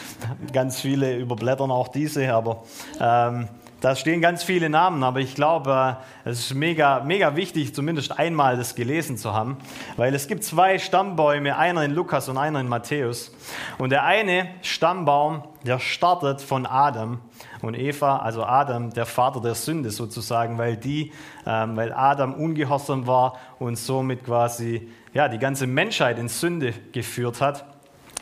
ganz 0.53 0.81
viele 0.81 1.17
überblättern 1.17 1.69
auch 1.69 1.89
diese, 1.89 2.33
aber 2.33 2.63
ähm, 2.99 3.47
da 3.79 3.95
stehen 3.95 4.21
ganz 4.21 4.43
viele 4.43 4.69
Namen, 4.69 5.03
aber 5.03 5.19
ich 5.19 5.35
glaube, 5.35 5.97
äh, 6.25 6.29
es 6.29 6.39
ist 6.39 6.53
mega, 6.55 7.01
mega 7.01 7.35
wichtig, 7.35 7.75
zumindest 7.75 8.17
einmal 8.17 8.57
das 8.57 8.73
gelesen 8.73 9.17
zu 9.17 9.33
haben, 9.33 9.57
weil 9.97 10.15
es 10.15 10.27
gibt 10.27 10.43
zwei 10.43 10.79
Stammbäume, 10.79 11.57
einer 11.57 11.83
in 11.83 11.91
Lukas 11.91 12.27
und 12.27 12.37
einer 12.37 12.59
in 12.59 12.67
Matthäus. 12.67 13.31
Und 13.77 13.91
der 13.91 14.03
eine 14.03 14.49
Stammbaum, 14.63 15.43
der 15.63 15.79
startet 15.79 16.41
von 16.41 16.65
Adam 16.65 17.19
und 17.61 17.75
Eva, 17.75 18.17
also 18.17 18.43
Adam, 18.43 18.91
der 18.91 19.05
Vater 19.05 19.41
der 19.41 19.55
Sünde 19.55 19.91
sozusagen, 19.91 20.57
weil, 20.57 20.77
die, 20.77 21.11
ähm, 21.45 21.77
weil 21.77 21.93
Adam 21.93 22.33
ungehorsam 22.33 23.05
war 23.05 23.37
und 23.59 23.75
somit 23.77 24.25
quasi 24.25 24.91
ja, 25.13 25.27
die 25.27 25.39
ganze 25.39 25.67
Menschheit 25.67 26.17
in 26.17 26.29
Sünde 26.29 26.73
geführt 26.91 27.41
hat. 27.41 27.65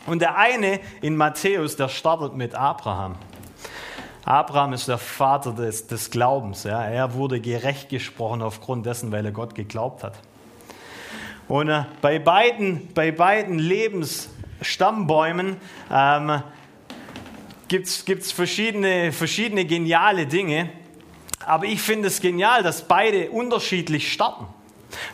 Und 0.06 0.20
der 0.20 0.36
eine 0.36 0.80
in 1.00 1.16
Matthäus, 1.16 1.76
der 1.76 1.88
startet 1.88 2.34
mit 2.34 2.54
Abraham. 2.54 3.16
Abraham 4.26 4.72
ist 4.72 4.88
der 4.88 4.98
Vater 4.98 5.52
des, 5.52 5.86
des 5.86 6.10
Glaubens. 6.10 6.64
Ja. 6.64 6.84
Er 6.84 7.14
wurde 7.14 7.40
gerecht 7.40 7.88
gesprochen 7.88 8.42
aufgrund 8.42 8.84
dessen, 8.84 9.12
weil 9.12 9.24
er 9.24 9.30
Gott 9.30 9.54
geglaubt 9.54 10.02
hat. 10.02 10.14
Und 11.46 11.68
äh, 11.68 11.84
bei, 12.00 12.18
beiden, 12.18 12.92
bei 12.92 13.12
beiden 13.12 13.60
Lebensstammbäumen 13.60 15.58
ähm, 15.92 16.42
gibt 17.68 17.86
es 17.86 18.32
verschiedene, 18.32 19.12
verschiedene 19.12 19.64
geniale 19.64 20.26
Dinge. 20.26 20.70
Aber 21.46 21.66
ich 21.66 21.80
finde 21.80 22.08
es 22.08 22.20
genial, 22.20 22.64
dass 22.64 22.82
beide 22.82 23.30
unterschiedlich 23.30 24.12
starten. 24.12 24.46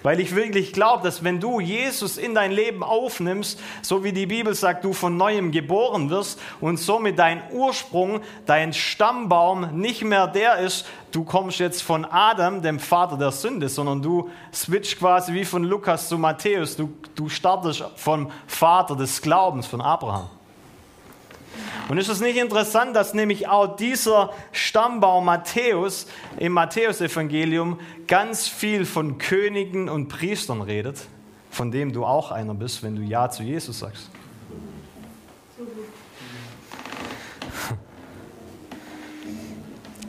Weil 0.02 0.20
ich 0.20 0.34
wirklich 0.34 0.72
glaube, 0.72 1.02
dass 1.02 1.24
wenn 1.24 1.40
du 1.40 1.60
Jesus 1.60 2.18
in 2.18 2.34
dein 2.34 2.52
Leben 2.52 2.82
aufnimmst, 2.82 3.60
so 3.82 4.04
wie 4.04 4.12
die 4.12 4.26
Bibel 4.26 4.54
sagt, 4.54 4.84
du 4.84 4.92
von 4.92 5.16
neuem 5.16 5.52
geboren 5.52 6.10
wirst 6.10 6.40
und 6.60 6.78
somit 6.78 7.18
dein 7.18 7.42
Ursprung, 7.52 8.20
dein 8.46 8.72
Stammbaum 8.72 9.78
nicht 9.78 10.02
mehr 10.04 10.26
der 10.26 10.58
ist, 10.58 10.86
du 11.12 11.24
kommst 11.24 11.58
jetzt 11.58 11.82
von 11.82 12.04
Adam, 12.04 12.62
dem 12.62 12.78
Vater 12.78 13.16
der 13.16 13.32
Sünde, 13.32 13.68
sondern 13.68 14.02
du 14.02 14.30
switch 14.52 14.98
quasi 14.98 15.32
wie 15.34 15.44
von 15.44 15.64
Lukas 15.64 16.08
zu 16.08 16.18
Matthäus, 16.18 16.76
du, 16.76 16.92
du 17.14 17.28
startest 17.28 17.84
vom 17.96 18.30
Vater 18.46 18.96
des 18.96 19.20
Glaubens, 19.20 19.66
von 19.66 19.80
Abraham. 19.80 20.28
Und 21.88 21.98
ist 21.98 22.08
es 22.08 22.20
nicht 22.20 22.36
interessant, 22.36 22.94
dass 22.96 23.12
nämlich 23.12 23.48
auch 23.48 23.76
dieser 23.76 24.32
Stammbaum 24.52 25.24
Matthäus 25.24 26.06
im 26.38 26.52
Matthäusevangelium 26.52 27.80
ganz 28.06 28.48
viel 28.48 28.86
von 28.86 29.18
Königen 29.18 29.88
und 29.88 30.08
Priestern 30.08 30.62
redet, 30.62 31.06
von 31.50 31.70
dem 31.70 31.92
du 31.92 32.04
auch 32.04 32.30
einer 32.30 32.54
bist, 32.54 32.82
wenn 32.82 32.96
du 32.96 33.02
Ja 33.02 33.28
zu 33.30 33.42
Jesus 33.42 33.80
sagst. 33.80 34.10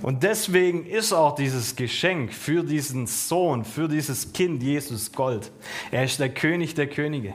Und 0.03 0.23
deswegen 0.23 0.85
ist 0.85 1.13
auch 1.13 1.33
dieses 1.33 1.77
Geschenk 1.77 2.33
für 2.33 2.61
diesen 2.61 3.07
Sohn, 3.07 3.63
für 3.63 3.87
dieses 3.87 4.33
Kind 4.33 4.61
Jesus 4.61 5.13
Gold. 5.13 5.49
Er 5.91 6.03
ist 6.03 6.19
der 6.19 6.27
König 6.27 6.75
der 6.75 6.87
Könige. 6.87 7.33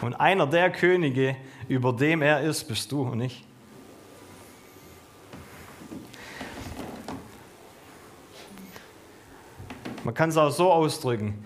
Und 0.00 0.14
einer 0.14 0.48
der 0.48 0.70
Könige, 0.70 1.36
über 1.72 1.94
dem 1.94 2.20
er 2.20 2.42
ist, 2.42 2.64
bist 2.64 2.92
du 2.92 3.00
und 3.00 3.22
ich. 3.22 3.42
Man 10.04 10.12
kann 10.12 10.28
es 10.28 10.36
auch 10.36 10.50
so 10.50 10.70
ausdrücken. 10.70 11.42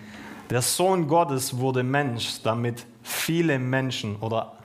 Der 0.49 0.61
Sohn 0.61 1.07
Gottes 1.07 1.57
wurde 1.57 1.81
Mensch, 1.81 2.41
damit 2.43 2.85
viele 3.03 3.57
Menschen 3.57 4.17
oder 4.17 4.57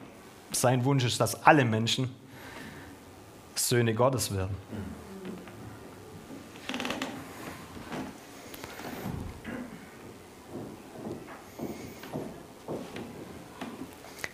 sein 0.51 0.85
Wunsch 0.85 1.05
ist, 1.05 1.21
dass 1.21 1.41
alle 1.47 1.65
Menschen 1.65 2.13
Söhne 3.55 3.95
Gottes 3.95 4.35
werden. 4.35 4.57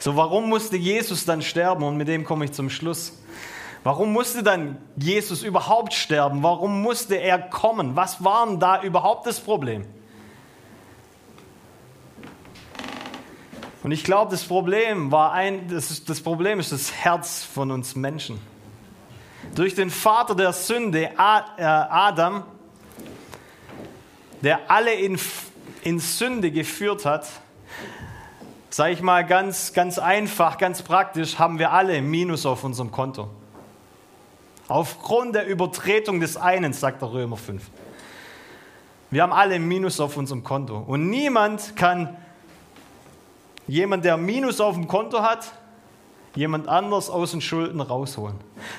So, 0.08 0.16
warum 0.16 0.48
musste 0.48 0.78
Jesus 0.78 1.26
dann 1.26 1.42
sterben? 1.42 1.84
Und 1.84 1.98
mit 1.98 2.08
dem 2.08 2.24
komme 2.24 2.46
ich 2.46 2.52
zum 2.52 2.70
Schluss. 2.70 3.12
Warum 3.84 4.10
musste 4.10 4.42
dann 4.42 4.78
Jesus 4.96 5.42
überhaupt 5.42 5.92
sterben? 5.92 6.42
Warum 6.42 6.80
musste 6.80 7.16
er 7.16 7.38
kommen? 7.38 7.94
Was 7.94 8.24
war 8.24 8.46
denn 8.46 8.58
da 8.58 8.82
überhaupt 8.82 9.26
das 9.26 9.38
Problem? 9.38 9.84
Und 13.82 13.92
ich 13.92 14.02
glaube, 14.02 14.30
das 14.30 14.44
Problem 14.44 15.12
war 15.12 15.32
ein, 15.32 15.68
das, 15.68 15.90
ist, 15.90 16.08
das 16.08 16.22
Problem 16.22 16.58
ist 16.58 16.72
das 16.72 16.90
Herz 16.90 17.44
von 17.44 17.70
uns 17.70 17.94
Menschen. 17.94 18.40
Durch 19.56 19.74
den 19.74 19.90
Vater 19.90 20.34
der 20.34 20.54
Sünde, 20.54 21.02
äh, 21.02 21.16
Adam, 21.18 22.44
der 24.40 24.70
alle 24.70 24.94
in, 24.94 25.20
in 25.82 26.00
Sünde 26.00 26.50
geführt 26.50 27.04
hat, 27.04 27.28
sage 28.78 28.92
ich 28.92 29.02
mal 29.02 29.26
ganz, 29.26 29.72
ganz 29.72 29.98
einfach, 29.98 30.56
ganz 30.56 30.82
praktisch, 30.82 31.36
haben 31.36 31.58
wir 31.58 31.72
alle 31.72 32.00
Minus 32.00 32.46
auf 32.46 32.62
unserem 32.62 32.92
Konto. 32.92 33.28
Aufgrund 34.68 35.34
der 35.34 35.48
Übertretung 35.48 36.20
des 36.20 36.36
einen, 36.36 36.72
sagt 36.72 37.02
der 37.02 37.12
Römer 37.12 37.36
5. 37.36 37.60
Wir 39.10 39.24
haben 39.24 39.32
alle 39.32 39.58
Minus 39.58 39.98
auf 39.98 40.16
unserem 40.16 40.44
Konto. 40.44 40.78
Und 40.78 41.10
niemand 41.10 41.74
kann, 41.74 42.18
jemand, 43.66 44.04
der 44.04 44.16
Minus 44.16 44.60
auf 44.60 44.76
dem 44.76 44.86
Konto 44.86 45.22
hat, 45.22 45.50
jemand 46.38 46.68
anders 46.68 47.10
aus 47.10 47.32
den 47.32 47.40
Schulden 47.40 47.80
rausholen. 47.80 48.36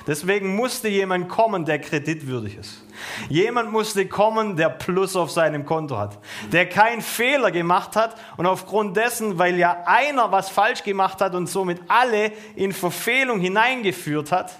Deswegen 0.07 0.55
musste 0.55 0.87
jemand 0.87 1.27
kommen, 1.27 1.65
der 1.65 1.79
kreditwürdig 1.79 2.57
ist. 2.57 2.81
Jemand 3.27 3.69
musste 3.69 4.07
kommen, 4.07 4.55
der 4.55 4.69
Plus 4.69 5.17
auf 5.17 5.29
seinem 5.29 5.65
Konto 5.65 5.97
hat, 5.97 6.17
der 6.53 6.69
keinen 6.69 7.01
Fehler 7.01 7.51
gemacht 7.51 7.97
hat 7.97 8.15
und 8.37 8.45
aufgrund 8.45 8.95
dessen, 8.95 9.37
weil 9.37 9.57
ja 9.57 9.83
einer 9.85 10.31
was 10.31 10.47
falsch 10.47 10.83
gemacht 10.83 11.19
hat 11.19 11.35
und 11.35 11.47
somit 11.47 11.81
alle 11.89 12.31
in 12.55 12.71
Verfehlung 12.71 13.41
hineingeführt 13.41 14.31
hat, 14.31 14.53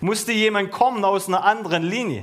musste 0.00 0.30
jemand 0.30 0.70
kommen 0.70 1.04
aus 1.04 1.26
einer 1.26 1.42
anderen 1.42 1.82
Linie, 1.82 2.22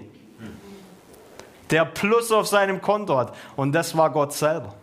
der 1.72 1.84
Plus 1.84 2.32
auf 2.32 2.48
seinem 2.48 2.80
Konto 2.80 3.18
hat. 3.18 3.36
Und 3.58 3.74
das 3.74 3.98
war 3.98 4.10
Gott 4.12 4.32
selber. 4.32 4.76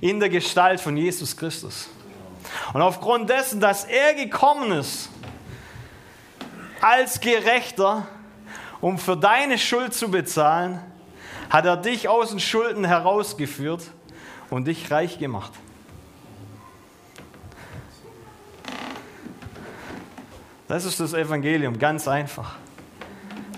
In 0.00 0.20
der 0.20 0.30
Gestalt 0.30 0.80
von 0.80 0.96
Jesus 0.96 1.36
Christus. 1.36 1.90
Und 2.72 2.82
aufgrund 2.82 3.30
dessen, 3.30 3.60
dass 3.60 3.84
er 3.84 4.14
gekommen 4.14 4.72
ist, 4.72 5.08
als 6.80 7.20
Gerechter, 7.20 8.06
um 8.80 8.98
für 8.98 9.16
deine 9.16 9.58
Schuld 9.58 9.94
zu 9.94 10.10
bezahlen, 10.10 10.80
hat 11.50 11.64
er 11.66 11.76
dich 11.76 12.08
aus 12.08 12.30
den 12.30 12.40
Schulden 12.40 12.84
herausgeführt 12.84 13.82
und 14.50 14.66
dich 14.66 14.90
reich 14.90 15.18
gemacht. 15.18 15.52
Das 20.68 20.84
ist 20.84 21.00
das 21.00 21.12
Evangelium, 21.12 21.78
ganz 21.78 22.08
einfach. 22.08 22.56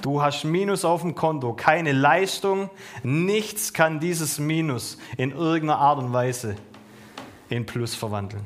Du 0.03 0.23
hast 0.23 0.45
Minus 0.45 0.85
auf 0.85 1.01
dem 1.01 1.15
Konto, 1.15 1.53
keine 1.53 1.93
Leistung, 1.93 2.71
nichts 3.03 3.73
kann 3.73 3.99
dieses 3.99 4.39
Minus 4.39 4.99
in 5.17 5.33
irgendeiner 5.33 5.81
Art 5.81 5.99
und 5.99 6.13
Weise 6.13 6.57
in 7.49 7.67
Plus 7.67 7.95
verwandeln. 7.95 8.45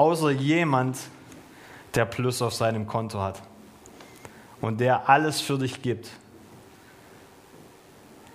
Außer 0.00 0.30
jemand, 0.30 0.96
der 1.94 2.06
Plus 2.06 2.40
auf 2.40 2.54
seinem 2.54 2.86
Konto 2.86 3.20
hat 3.20 3.42
und 4.62 4.80
der 4.80 5.10
alles 5.10 5.42
für 5.42 5.58
dich 5.58 5.82
gibt, 5.82 6.08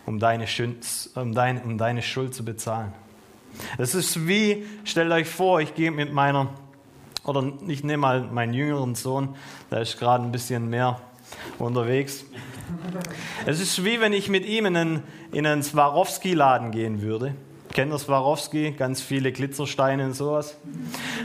um 0.05 0.19
deine, 0.19 0.45
um 1.15 1.33
deine, 1.33 1.63
um 1.63 1.79
deine 1.79 2.03
Schuld 2.03 2.35
zu 2.35 2.45
bezahlen. 2.45 2.93
Es 3.79 3.95
ist 3.95 4.27
wie, 4.27 4.63
stellt 4.83 5.11
euch 5.11 5.27
vor, 5.27 5.59
ich 5.59 5.73
gehe 5.73 5.89
mit 5.89 6.13
meiner 6.13 6.49
oder 7.23 7.51
ich 7.65 7.83
nehme 7.83 8.01
mal 8.01 8.21
meinen 8.21 8.53
jüngeren 8.53 8.93
Sohn, 8.93 9.35
der 9.71 9.81
ist 9.81 9.97
gerade 9.97 10.23
ein 10.23 10.31
bisschen 10.31 10.69
mehr 10.69 11.01
unterwegs. 11.57 12.25
Es 13.47 13.59
ist 13.59 13.83
wie 13.83 13.99
wenn 13.99 14.13
ich 14.13 14.29
mit 14.29 14.45
ihm 14.45 14.67
in 14.67 14.77
einen, 14.77 15.03
in 15.31 15.47
einen 15.47 15.63
Swarovski-Laden 15.63 16.69
gehen 16.69 17.01
würde. 17.01 17.33
Kennt 17.75 17.91
ihr 17.91 17.99
Swarovski? 17.99 18.71
Ganz 18.71 19.01
viele 19.01 19.33
Glitzersteine 19.33 20.05
und 20.05 20.13
sowas. 20.13 20.57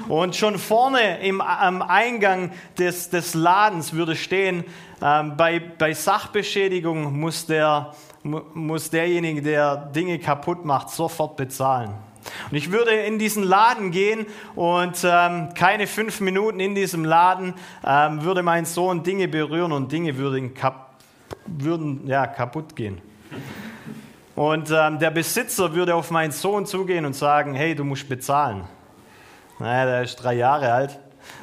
Und 0.09 0.35
schon 0.35 0.59
vorne 0.59 1.21
im, 1.21 1.41
am 1.41 1.81
Eingang 1.81 2.51
des, 2.77 3.09
des 3.09 3.35
Ladens 3.35 3.93
würde 3.93 4.17
stehen, 4.17 4.65
ähm, 5.01 5.37
bei, 5.37 5.61
bei 5.61 5.95
Sachbeschädigung 5.95 7.21
muss, 7.21 7.47
der, 7.47 7.95
muss 8.25 8.91
derjenige, 8.91 9.43
der 9.43 9.77
Dinge 9.77 10.19
kaputt 10.19 10.65
macht, 10.65 10.91
sofort 10.91 11.37
bezahlen. 11.37 11.93
Und 12.51 12.57
ich 12.57 12.73
würde 12.73 12.95
in 12.95 13.21
diesen 13.21 13.45
Laden 13.45 13.93
gehen 13.93 14.27
und 14.57 15.05
ähm, 15.05 15.55
keine 15.55 15.87
fünf 15.87 16.21
Minuten 16.21 16.59
in 16.59 16.75
diesem 16.75 17.05
Laden 17.05 17.55
ähm, 17.87 18.25
würde 18.25 18.43
mein 18.43 18.65
Sohn 18.65 19.05
Dinge 19.05 19.29
berühren 19.29 19.71
und 19.71 19.93
Dinge 19.93 20.17
würden, 20.17 20.53
kap 20.53 20.97
würden 21.47 22.09
ja, 22.09 22.27
kaputt 22.27 22.75
gehen. 22.75 23.01
Und 24.41 24.71
ähm, 24.71 24.99
der 24.99 25.11
Besitzer 25.11 25.75
würde 25.75 25.95
auf 25.95 26.11
meinen 26.11 26.33
Sohn 26.33 26.65
zugehen 26.65 27.05
und 27.05 27.13
sagen, 27.15 27.53
hey, 27.53 27.75
du 27.75 27.85
musst 27.85 28.09
bezahlen. 28.09 28.65
Naja, 29.59 29.85
der 29.85 30.03
ist 30.03 30.17
drei 30.17 30.33
Jahre 30.33 30.73
alt, 30.73 30.99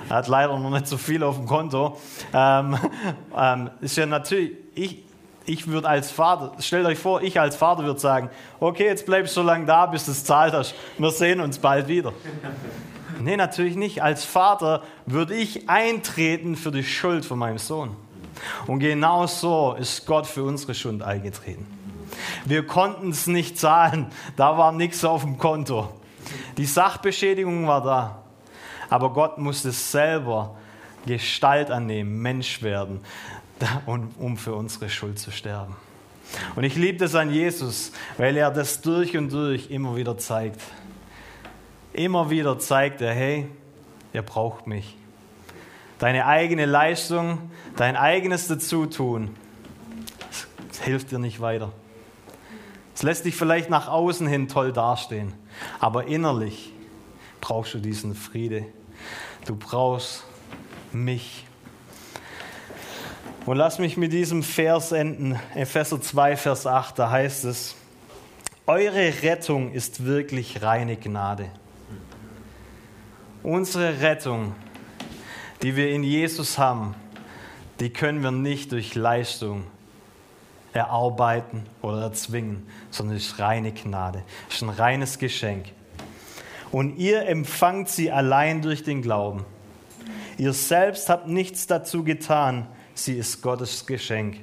hat 0.09 0.27
leider 0.27 0.57
noch 0.57 0.71
nicht 0.71 0.87
so 0.87 0.97
viel 0.97 1.21
auf 1.21 1.35
dem 1.35 1.45
Konto. 1.45 1.95
Ähm, 2.33 2.75
ähm, 3.37 3.69
ist 3.81 3.97
ja 3.97 4.07
natürlich, 4.07 4.53
ich, 4.73 5.03
ich 5.45 5.67
würde 5.67 5.87
als 5.87 6.09
Vater, 6.09 6.53
stellt 6.57 6.87
euch 6.87 6.97
vor, 6.97 7.21
ich 7.21 7.39
als 7.39 7.55
Vater 7.55 7.83
würde 7.83 7.99
sagen, 7.99 8.31
okay, 8.59 8.85
jetzt 8.85 9.05
bleibst 9.05 9.37
du 9.37 9.41
so 9.41 9.45
lange 9.45 9.67
da, 9.67 9.85
bis 9.85 10.05
du 10.05 10.11
es 10.11 10.23
zahlt 10.23 10.55
hast. 10.55 10.73
Wir 10.97 11.11
sehen 11.11 11.39
uns 11.39 11.59
bald 11.59 11.87
wieder. 11.87 12.13
Nee, 13.19 13.35
natürlich 13.35 13.75
nicht. 13.75 14.03
Als 14.03 14.25
Vater 14.25 14.83
würde 15.07 15.33
ich 15.33 15.69
eintreten 15.69 16.55
für 16.55 16.71
die 16.71 16.83
Schuld 16.83 17.25
von 17.25 17.39
meinem 17.39 17.57
Sohn. 17.57 17.95
Und 18.67 18.77
genau 18.77 19.25
so 19.25 19.75
ist 19.79 20.05
Gott 20.05 20.27
für 20.27 20.43
unsere 20.43 20.75
Schuld 20.75 21.01
eingetreten. 21.01 21.76
Wir 22.45 22.65
konnten 22.65 23.09
es 23.09 23.27
nicht 23.27 23.57
zahlen, 23.57 24.07
da 24.35 24.57
war 24.57 24.71
nichts 24.71 25.03
auf 25.03 25.23
dem 25.23 25.37
Konto. 25.37 25.89
Die 26.57 26.65
Sachbeschädigung 26.65 27.67
war 27.67 27.81
da. 27.81 28.23
Aber 28.89 29.11
Gott 29.11 29.37
musste 29.37 29.71
selber 29.71 30.55
Gestalt 31.05 31.71
annehmen, 31.71 32.21
Mensch 32.21 32.61
werden 32.61 33.01
um 34.17 34.37
für 34.37 34.53
unsere 34.55 34.89
Schuld 34.89 35.19
zu 35.19 35.31
sterben. 35.31 35.75
Und 36.55 36.63
ich 36.63 36.75
liebe 36.75 36.97
das 36.97 37.15
an 37.15 37.31
Jesus, 37.31 37.91
weil 38.17 38.35
er 38.35 38.51
das 38.51 38.81
durch 38.81 39.17
und 39.17 39.31
durch 39.31 39.69
immer 39.71 39.95
wieder 39.95 40.17
zeigt. 40.17 40.61
Immer 41.93 42.29
wieder 42.29 42.59
zeigt 42.59 43.01
er, 43.01 43.13
hey, 43.13 43.47
ihr 44.13 44.21
braucht 44.21 44.67
mich. 44.67 44.95
Deine 45.99 46.25
eigene 46.27 46.65
Leistung, 46.65 47.49
dein 47.75 47.95
eigenes 47.95 48.47
Dazutun, 48.47 49.35
das 50.67 50.81
hilft 50.81 51.11
dir 51.11 51.19
nicht 51.19 51.39
weiter. 51.39 51.71
Es 52.97 53.03
lässt 53.03 53.25
dich 53.25 53.35
vielleicht 53.35 53.69
nach 53.69 53.87
außen 53.87 54.25
hin 54.25 54.47
toll 54.47 54.73
dastehen, 54.73 55.31
aber 55.79 56.07
innerlich 56.07 56.73
brauchst 57.41 57.75
du 57.75 57.77
diesen 57.77 58.15
Friede. 58.15 58.65
Du 59.45 59.55
brauchst 59.55 60.23
mich. 60.91 61.45
Und 63.45 63.57
lass 63.57 63.77
mich 63.77 63.97
mit 63.97 64.13
diesem 64.13 64.41
Vers 64.41 64.93
enden, 64.93 65.39
Epheser 65.53 66.01
2, 66.01 66.37
Vers 66.37 66.65
8, 66.65 66.97
da 66.97 67.11
heißt 67.11 67.45
es, 67.45 67.75
eure 68.65 69.13
Rettung 69.21 69.73
ist 69.73 70.03
wirklich 70.03 70.63
reine 70.63 70.97
Gnade. 70.97 71.51
Unsere 73.43 74.01
Rettung, 74.01 74.55
die 75.61 75.75
wir 75.75 75.91
in 75.91 76.01
Jesus 76.01 76.57
haben, 76.57 76.95
die 77.79 77.91
können 77.91 78.23
wir 78.23 78.31
nicht 78.31 78.71
durch 78.71 78.95
Leistung 78.95 79.65
erarbeiten 80.73 81.63
oder 81.81 82.01
erzwingen, 82.01 82.67
sondern 82.89 83.17
es 83.17 83.27
ist 83.27 83.39
reine 83.39 83.71
Gnade, 83.71 84.23
es 84.49 84.55
ist 84.55 84.63
ein 84.63 84.69
reines 84.69 85.19
Geschenk. 85.19 85.65
Und 86.71 86.97
ihr 86.97 87.27
empfangt 87.27 87.89
sie 87.89 88.11
allein 88.11 88.61
durch 88.61 88.83
den 88.83 89.01
Glauben. 89.01 89.45
Ihr 90.37 90.53
selbst 90.53 91.09
habt 91.09 91.27
nichts 91.27 91.67
dazu 91.67 92.03
getan, 92.03 92.67
sie 92.93 93.17
ist 93.17 93.41
Gottes 93.41 93.85
Geschenk. 93.85 94.37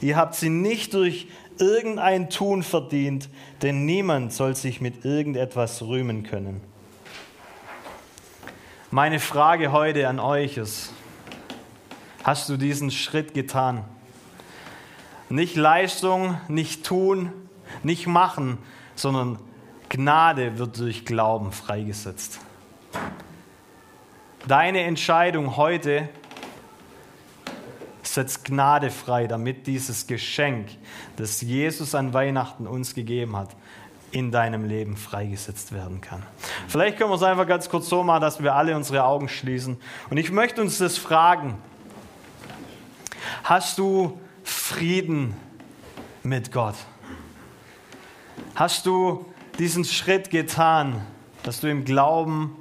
Ihr 0.00 0.16
habt 0.16 0.34
sie 0.34 0.50
nicht 0.50 0.94
durch 0.94 1.28
irgendein 1.58 2.30
Tun 2.30 2.62
verdient, 2.62 3.28
denn 3.62 3.86
niemand 3.86 4.32
soll 4.32 4.56
sich 4.56 4.80
mit 4.80 5.04
irgendetwas 5.04 5.82
rühmen 5.82 6.24
können. 6.24 6.60
Meine 8.90 9.18
Frage 9.18 9.72
heute 9.72 10.08
an 10.08 10.20
euch 10.20 10.56
ist, 10.56 10.92
hast 12.22 12.48
du 12.48 12.56
diesen 12.56 12.90
Schritt 12.90 13.34
getan? 13.34 13.84
Nicht 15.28 15.56
Leistung, 15.56 16.38
nicht 16.48 16.84
tun, 16.84 17.32
nicht 17.82 18.06
machen, 18.06 18.58
sondern 18.94 19.38
Gnade 19.88 20.58
wird 20.58 20.78
durch 20.78 21.04
Glauben 21.04 21.52
freigesetzt. 21.52 22.40
Deine 24.46 24.82
Entscheidung 24.82 25.56
heute 25.56 26.08
setz 28.02 28.44
Gnade 28.44 28.90
frei, 28.90 29.26
damit 29.26 29.66
dieses 29.66 30.06
Geschenk, 30.06 30.68
das 31.16 31.40
Jesus 31.40 31.94
an 31.94 32.12
Weihnachten 32.12 32.66
uns 32.66 32.94
gegeben 32.94 33.36
hat, 33.36 33.50
in 34.10 34.30
deinem 34.30 34.64
Leben 34.64 34.96
freigesetzt 34.96 35.72
werden 35.72 36.00
kann. 36.00 36.22
Vielleicht 36.68 36.98
können 36.98 37.10
wir 37.10 37.16
es 37.16 37.22
einfach 37.22 37.46
ganz 37.46 37.68
kurz 37.68 37.88
so 37.88 38.04
machen, 38.04 38.20
dass 38.20 38.42
wir 38.42 38.54
alle 38.54 38.76
unsere 38.76 39.04
Augen 39.04 39.28
schließen. 39.28 39.76
Und 40.08 40.18
ich 40.18 40.30
möchte 40.30 40.60
uns 40.60 40.78
das 40.78 40.98
fragen. 40.98 41.58
Hast 43.42 43.78
du 43.78 44.20
Frieden 44.66 45.34
mit 46.22 46.50
Gott? 46.50 46.76
Hast 48.54 48.86
du 48.86 49.26
diesen 49.58 49.84
Schritt 49.84 50.30
getan, 50.30 51.06
dass 51.42 51.60
du 51.60 51.68
im 51.68 51.84
Glauben 51.84 52.56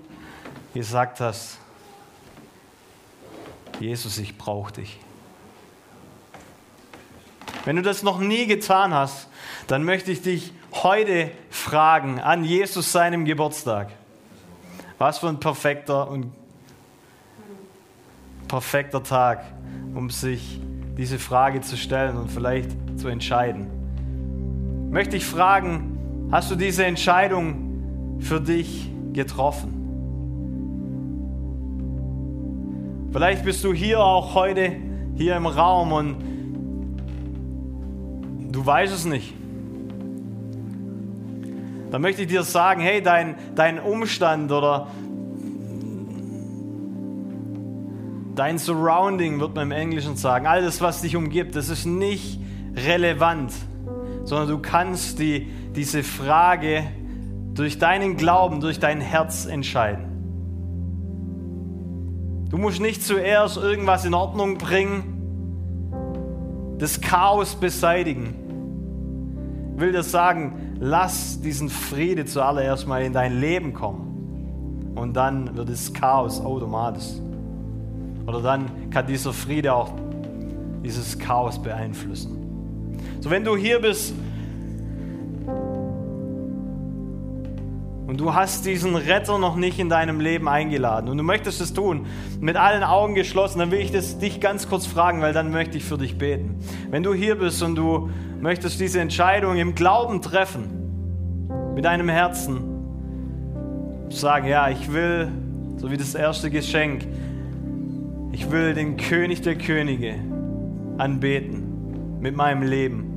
gesagt 0.74 1.22
hast, 1.22 1.60
Jesus, 3.80 4.18
ich 4.18 4.38
brauche 4.38 4.74
dich. 4.74 5.00
Wenn 7.64 7.78
du 7.78 7.82
das 7.82 8.04
noch 8.04 8.20
nie 8.20 8.48
getan 8.48 8.94
hast, 8.94 9.30
dann 9.68 9.86
möchte 9.86 10.12
ich 10.12 10.22
dich 10.22 10.52
heute 10.74 11.32
fragen 11.52 12.20
an 12.20 12.44
Jesus 12.44 12.92
seinem 12.92 13.24
Geburtstag. 13.24 13.92
Was 14.98 15.20
für 15.20 15.30
ein 15.30 15.40
perfekter 15.40 16.10
und 16.10 16.34
perfekter 18.50 19.02
Tag, 19.02 19.46
um 19.96 20.10
sich 20.10 20.60
diese 20.98 21.20
Frage 21.20 21.62
zu 21.62 21.76
stellen 21.78 22.18
und 22.18 22.30
vielleicht 22.30 22.70
zu 22.98 23.08
entscheiden. 23.08 23.68
Möchte 24.92 25.18
ich 25.18 25.26
fragen, 25.26 26.30
hast 26.32 26.52
du 26.52 26.56
diese 26.56 26.86
Entscheidung 26.86 28.18
für 28.20 28.40
dich 28.40 28.90
getroffen? 29.12 29.80
Vielleicht 33.12 33.44
bist 33.44 33.64
du 33.64 33.74
hier 33.74 34.00
auch 34.00 34.36
heute, 34.36 34.72
hier 35.16 35.36
im 35.36 35.46
Raum 35.46 35.92
und 35.92 36.16
du 38.52 38.66
weißt 38.66 38.94
es 38.94 39.06
nicht. 39.06 39.34
Dann 41.92 42.02
möchte 42.02 42.24
ich 42.24 42.28
dir 42.28 42.42
sagen, 42.42 42.82
hey, 42.82 43.04
dein, 43.04 43.36
dein 43.54 43.80
Umstand 43.80 44.52
oder 44.52 44.88
dein 48.36 48.58
Surrounding, 48.58 49.40
wird 49.40 49.56
man 49.56 49.72
im 49.72 49.72
Englischen 49.72 50.16
sagen, 50.16 50.48
alles, 50.48 50.82
was 50.82 51.02
dich 51.02 51.16
umgibt, 51.16 51.56
das 51.56 51.70
ist 51.70 51.86
nicht 51.86 52.40
relevant, 52.76 53.54
sondern 54.24 54.48
du 54.48 54.60
kannst 54.60 55.20
die, 55.20 55.48
diese 55.76 56.04
Frage 56.04 56.84
durch 57.54 57.78
deinen 57.78 58.18
Glauben, 58.18 58.62
durch 58.62 58.80
dein 58.80 59.02
Herz 59.02 59.46
entscheiden. 59.46 60.06
Du 62.50 62.58
musst 62.58 62.82
nicht 62.82 63.04
zuerst 63.04 63.58
irgendwas 63.58 64.06
in 64.06 64.14
Ordnung 64.14 64.58
bringen, 64.58 65.14
das 66.78 67.02
Chaos 67.02 67.56
beseitigen. 67.56 68.36
Ich 69.76 69.82
will 69.82 69.92
dir 69.92 70.04
sagen, 70.04 70.76
lass 70.80 71.42
diesen 71.42 71.70
Friede 71.70 72.26
zuallererst 72.26 72.88
mal 72.88 73.02
in 73.02 73.14
dein 73.14 73.40
Leben 73.40 73.74
kommen. 73.74 74.94
Und 74.96 75.14
dann 75.14 75.58
wird 75.58 75.70
das 75.70 75.94
Chaos 75.94 76.40
automatisch. 76.42 77.14
Oder 78.26 78.42
dann 78.42 78.90
kann 78.90 79.08
dieser 79.08 79.34
Friede 79.34 79.74
auch 79.74 79.92
dieses 80.84 81.18
Chaos 81.18 81.62
beeinflussen. 81.62 82.44
So, 83.20 83.30
wenn 83.30 83.44
du 83.44 83.56
hier 83.56 83.80
bist 83.80 84.14
und 88.06 88.20
du 88.20 88.34
hast 88.34 88.66
diesen 88.66 88.96
Retter 88.96 89.40
noch 89.40 89.56
nicht 89.56 89.80
in 89.80 89.90
deinem 89.90 90.20
Leben 90.20 90.48
eingeladen 90.48 91.10
und 91.10 91.18
du 91.18 91.24
möchtest 91.24 91.62
es 91.62 91.74
tun, 91.74 92.06
mit 92.40 92.58
allen 92.58 92.84
Augen 92.84 93.16
geschlossen, 93.16 93.60
dann 93.60 93.72
will 93.72 93.80
ich 93.80 93.92
das 93.92 94.20
dich 94.20 94.40
ganz 94.40 94.68
kurz 94.68 94.86
fragen, 94.86 95.22
weil 95.22 95.34
dann 95.34 95.52
möchte 95.52 95.78
ich 95.78 95.84
für 95.84 95.98
dich 95.98 96.18
beten. 96.18 96.60
Wenn 96.92 97.04
du 97.04 97.14
hier 97.14 97.36
bist 97.36 97.64
und 97.64 97.76
du 97.76 98.10
möchtest 98.42 98.80
diese 98.80 99.00
Entscheidung 99.00 99.58
im 99.58 99.74
Glauben 99.74 100.22
treffen, 100.22 100.82
mit 101.76 101.86
deinem 101.86 102.10
Herzen, 102.10 102.62
sagen, 104.10 104.48
ja, 104.48 104.70
ich 104.70 104.92
will, 104.94 105.32
so 105.78 105.90
wie 105.90 105.98
das 105.98 106.14
erste 106.14 106.52
Geschenk, 106.52 107.08
ich 108.34 108.52
will 108.52 108.74
den 108.74 108.98
König 108.98 109.42
der 109.42 109.56
Könige 109.56 110.16
anbeten 110.98 112.20
mit 112.20 112.36
meinem 112.36 112.64
Leben. 112.64 113.10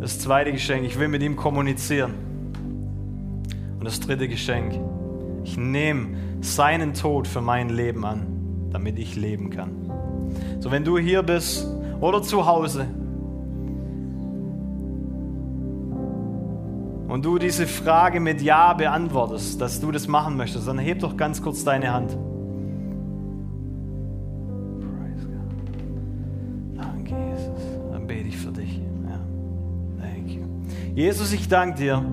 Das 0.00 0.18
zweite 0.18 0.52
Geschenk, 0.52 0.84
ich 0.84 0.98
will 0.98 1.08
mit 1.08 1.22
ihm 1.22 1.36
kommunizieren. 1.36 2.12
Und 3.78 3.84
das 3.84 4.00
dritte 4.00 4.28
Geschenk, 4.28 4.74
ich 5.44 5.56
nehme 5.56 6.16
seinen 6.40 6.94
Tod 6.94 7.28
für 7.28 7.40
mein 7.40 7.68
Leben 7.68 8.04
an, 8.04 8.26
damit 8.70 8.98
ich 8.98 9.14
leben 9.14 9.50
kann. 9.50 9.70
So, 10.58 10.70
wenn 10.70 10.84
du 10.84 10.98
hier 10.98 11.22
bist 11.22 11.66
oder 12.00 12.22
zu 12.22 12.44
Hause 12.44 12.86
und 17.08 17.24
du 17.24 17.38
diese 17.38 17.66
Frage 17.68 18.18
mit 18.18 18.42
Ja 18.42 18.72
beantwortest, 18.74 19.60
dass 19.60 19.80
du 19.80 19.92
das 19.92 20.08
machen 20.08 20.36
möchtest, 20.36 20.66
dann 20.66 20.78
heb 20.78 20.98
doch 20.98 21.16
ganz 21.16 21.40
kurz 21.40 21.62
deine 21.62 21.92
Hand. 21.92 22.16
Bete 28.16 28.28
ich 28.28 28.36
für 28.36 28.52
dich. 28.52 28.80
Ja. 29.08 29.20
Thank 30.00 30.30
you. 30.30 30.42
Jesus, 30.94 31.32
ich 31.32 31.48
danke 31.48 31.78
dir 31.78 32.04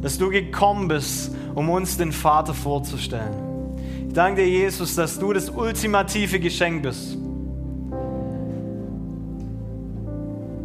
dass 0.00 0.18
du 0.18 0.30
gekommen 0.30 0.88
bist, 0.88 1.34
um 1.54 1.68
uns 1.68 1.96
den 1.96 2.12
Vater 2.12 2.54
vorzustellen. 2.54 3.34
Ich 4.08 4.14
danke 4.14 4.42
dir, 4.42 4.48
Jesus, 4.48 4.94
dass 4.94 5.18
du 5.18 5.32
das 5.32 5.50
ultimative 5.50 6.40
Geschenk 6.40 6.82
bist. 6.82 7.16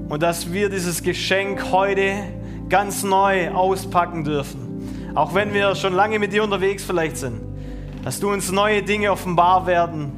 Und 0.07 0.23
dass 0.23 0.51
wir 0.53 0.69
dieses 0.69 1.03
Geschenk 1.03 1.71
heute 1.71 2.13
ganz 2.69 3.03
neu 3.03 3.51
auspacken 3.51 4.23
dürfen. 4.23 5.11
Auch 5.15 5.33
wenn 5.33 5.53
wir 5.53 5.75
schon 5.75 5.93
lange 5.93 6.19
mit 6.19 6.33
dir 6.33 6.43
unterwegs 6.43 6.83
vielleicht 6.83 7.17
sind. 7.17 7.41
Dass 8.03 8.19
du 8.19 8.31
uns 8.31 8.51
neue 8.51 8.83
Dinge 8.83 9.11
offenbar 9.11 9.65
werden 9.67 10.11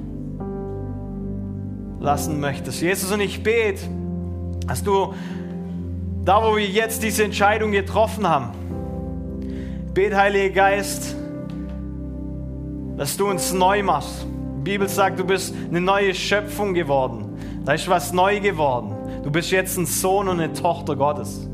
lassen 2.00 2.40
möchtest. 2.40 2.82
Jesus, 2.82 3.12
und 3.12 3.22
ich 3.22 3.44
bete, 3.44 3.82
dass 4.68 4.84
du 4.84 5.14
da, 6.26 6.44
wo 6.44 6.58
wir 6.58 6.66
jetzt 6.66 7.04
diese 7.04 7.24
Entscheidung 7.24 7.72
getroffen 7.72 8.28
haben, 8.28 8.52
bete, 9.94 10.18
Heiliger 10.18 10.54
Geist, 10.54 11.16
dass 12.98 13.16
du 13.16 13.30
uns 13.30 13.54
neu 13.54 13.82
machst. 13.82 14.26
Die 14.60 14.72
Bibel 14.72 14.90
sagt, 14.90 15.20
du 15.20 15.24
bist 15.24 15.56
eine 15.70 15.80
neue 15.80 16.14
Schöpfung 16.14 16.74
geworden. 16.74 17.38
Da 17.64 17.74
ist 17.74 17.88
was 17.88 18.12
neu 18.12 18.42
geworden. 18.42 18.96
Du 19.24 19.32
bist 19.32 19.52
jetzt 19.52 19.78
ein 19.78 19.86
Sohn 19.86 20.28
und 20.28 20.42
eine 20.42 20.52
Tochter 20.52 20.96
Gottes. 20.96 21.48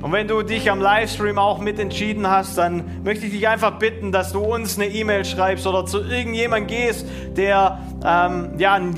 Und 0.00 0.12
wenn 0.12 0.28
du 0.28 0.42
dich 0.42 0.70
am 0.70 0.80
Livestream 0.80 1.38
auch 1.38 1.58
mitentschieden 1.58 2.28
hast, 2.28 2.56
dann 2.56 3.02
möchte 3.02 3.26
ich 3.26 3.32
dich 3.32 3.48
einfach 3.48 3.80
bitten, 3.80 4.12
dass 4.12 4.32
du 4.32 4.40
uns 4.40 4.78
eine 4.78 4.86
E-Mail 4.86 5.24
schreibst 5.24 5.66
oder 5.66 5.86
zu 5.86 6.00
irgendjemandem 6.00 6.68
gehst, 6.68 7.04
der 7.36 7.80
ähm, 8.04 8.50
ja, 8.58 8.74
einen 8.74 8.94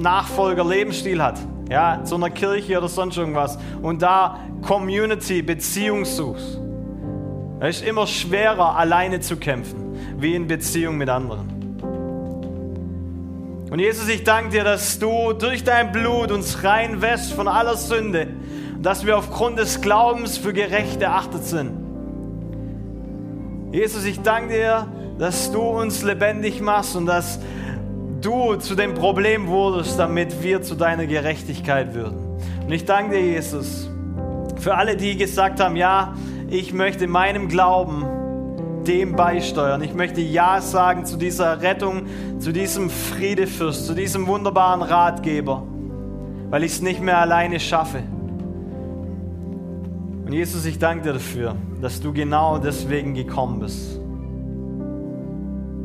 Jesus-Nachfolger-Lebensstil 0.00 1.22
hat. 1.22 1.38
Ja, 1.68 2.02
zu 2.02 2.16
einer 2.16 2.30
Kirche 2.30 2.78
oder 2.78 2.88
sonst 2.88 3.16
irgendwas. 3.16 3.58
Und 3.80 4.02
da 4.02 4.40
Community, 4.62 5.42
Beziehung 5.42 6.04
suchst. 6.04 6.58
Es 7.60 7.76
ist 7.76 7.86
immer 7.86 8.06
schwerer, 8.06 8.76
alleine 8.76 9.20
zu 9.20 9.36
kämpfen, 9.36 9.96
wie 10.18 10.34
in 10.34 10.48
Beziehung 10.48 10.96
mit 10.96 11.08
anderen. 11.08 11.60
Und 13.70 13.78
Jesus, 13.78 14.08
ich 14.08 14.24
danke 14.24 14.50
dir, 14.50 14.64
dass 14.64 14.98
du 14.98 15.32
durch 15.32 15.62
dein 15.62 15.92
Blut 15.92 16.32
uns 16.32 16.64
rein 16.64 17.00
wäschst 17.00 17.32
von 17.32 17.46
aller 17.46 17.76
Sünde 17.76 18.26
dass 18.82 19.04
wir 19.04 19.18
aufgrund 19.18 19.58
des 19.58 19.80
Glaubens 19.82 20.38
für 20.38 20.52
gerecht 20.52 21.02
erachtet 21.02 21.44
sind. 21.44 21.70
Jesus, 23.72 24.04
ich 24.04 24.20
danke 24.22 24.54
dir, 24.54 24.86
dass 25.18 25.52
du 25.52 25.60
uns 25.60 26.02
lebendig 26.02 26.60
machst 26.60 26.96
und 26.96 27.06
dass 27.06 27.38
du 28.20 28.56
zu 28.56 28.74
dem 28.74 28.94
Problem 28.94 29.48
wurdest, 29.48 29.98
damit 29.98 30.42
wir 30.42 30.62
zu 30.62 30.74
deiner 30.74 31.06
Gerechtigkeit 31.06 31.94
würden. 31.94 32.38
Und 32.64 32.72
ich 32.72 32.84
danke 32.84 33.16
dir, 33.16 33.22
Jesus, 33.22 33.88
für 34.56 34.74
alle, 34.74 34.96
die 34.96 35.16
gesagt 35.16 35.60
haben, 35.60 35.76
ja, 35.76 36.14
ich 36.48 36.72
möchte 36.72 37.06
meinem 37.06 37.48
Glauben 37.48 38.04
dem 38.86 39.14
beisteuern. 39.14 39.82
Ich 39.82 39.94
möchte 39.94 40.20
Ja 40.20 40.60
sagen 40.60 41.04
zu 41.04 41.16
dieser 41.16 41.62
Rettung, 41.62 42.06
zu 42.38 42.52
diesem 42.52 42.90
Friedefürst, 42.90 43.86
zu 43.86 43.94
diesem 43.94 44.26
wunderbaren 44.26 44.82
Ratgeber, 44.82 45.62
weil 46.50 46.64
ich 46.64 46.72
es 46.72 46.82
nicht 46.82 47.00
mehr 47.00 47.18
alleine 47.18 47.60
schaffe. 47.60 48.02
Und 50.24 50.32
Jesus, 50.32 50.64
ich 50.64 50.78
danke 50.78 51.04
dir 51.04 51.12
dafür, 51.14 51.56
dass 51.80 52.00
du 52.00 52.12
genau 52.12 52.58
deswegen 52.58 53.14
gekommen 53.14 53.60
bist, 53.60 54.00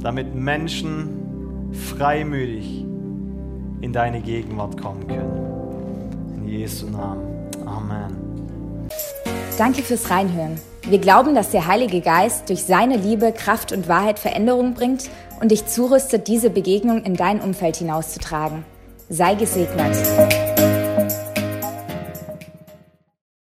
damit 0.02 0.36
Menschen 0.36 1.25
freimütig 1.76 2.86
in 3.82 3.94
deine 3.94 4.22
Gegenwart 4.22 4.82
kommen 4.82 5.08
können. 5.08 6.38
In 6.38 6.48
Jesu 6.48 6.88
Namen. 6.88 7.22
Amen. 7.66 8.16
Danke 9.58 9.82
fürs 9.84 10.10
Reinhören. 10.10 10.60
Wir 10.88 11.00
glauben, 11.00 11.34
dass 11.34 11.50
der 11.50 11.66
Heilige 11.66 12.02
Geist 12.02 12.50
durch 12.50 12.64
seine 12.64 12.98
Liebe, 12.98 13.32
Kraft 13.32 13.72
und 13.72 13.88
Wahrheit 13.88 14.20
Veränderung 14.20 14.74
bringt 14.74 15.10
und 15.42 15.50
dich 15.52 15.66
zurüstet, 15.66 16.28
diese 16.28 16.50
Begegnung 16.50 17.04
in 17.04 17.16
dein 17.16 17.42
Umfeld 17.42 17.78
hinauszutragen. 17.78 18.66
Sei 19.10 19.36
gesegnet. 19.36 19.96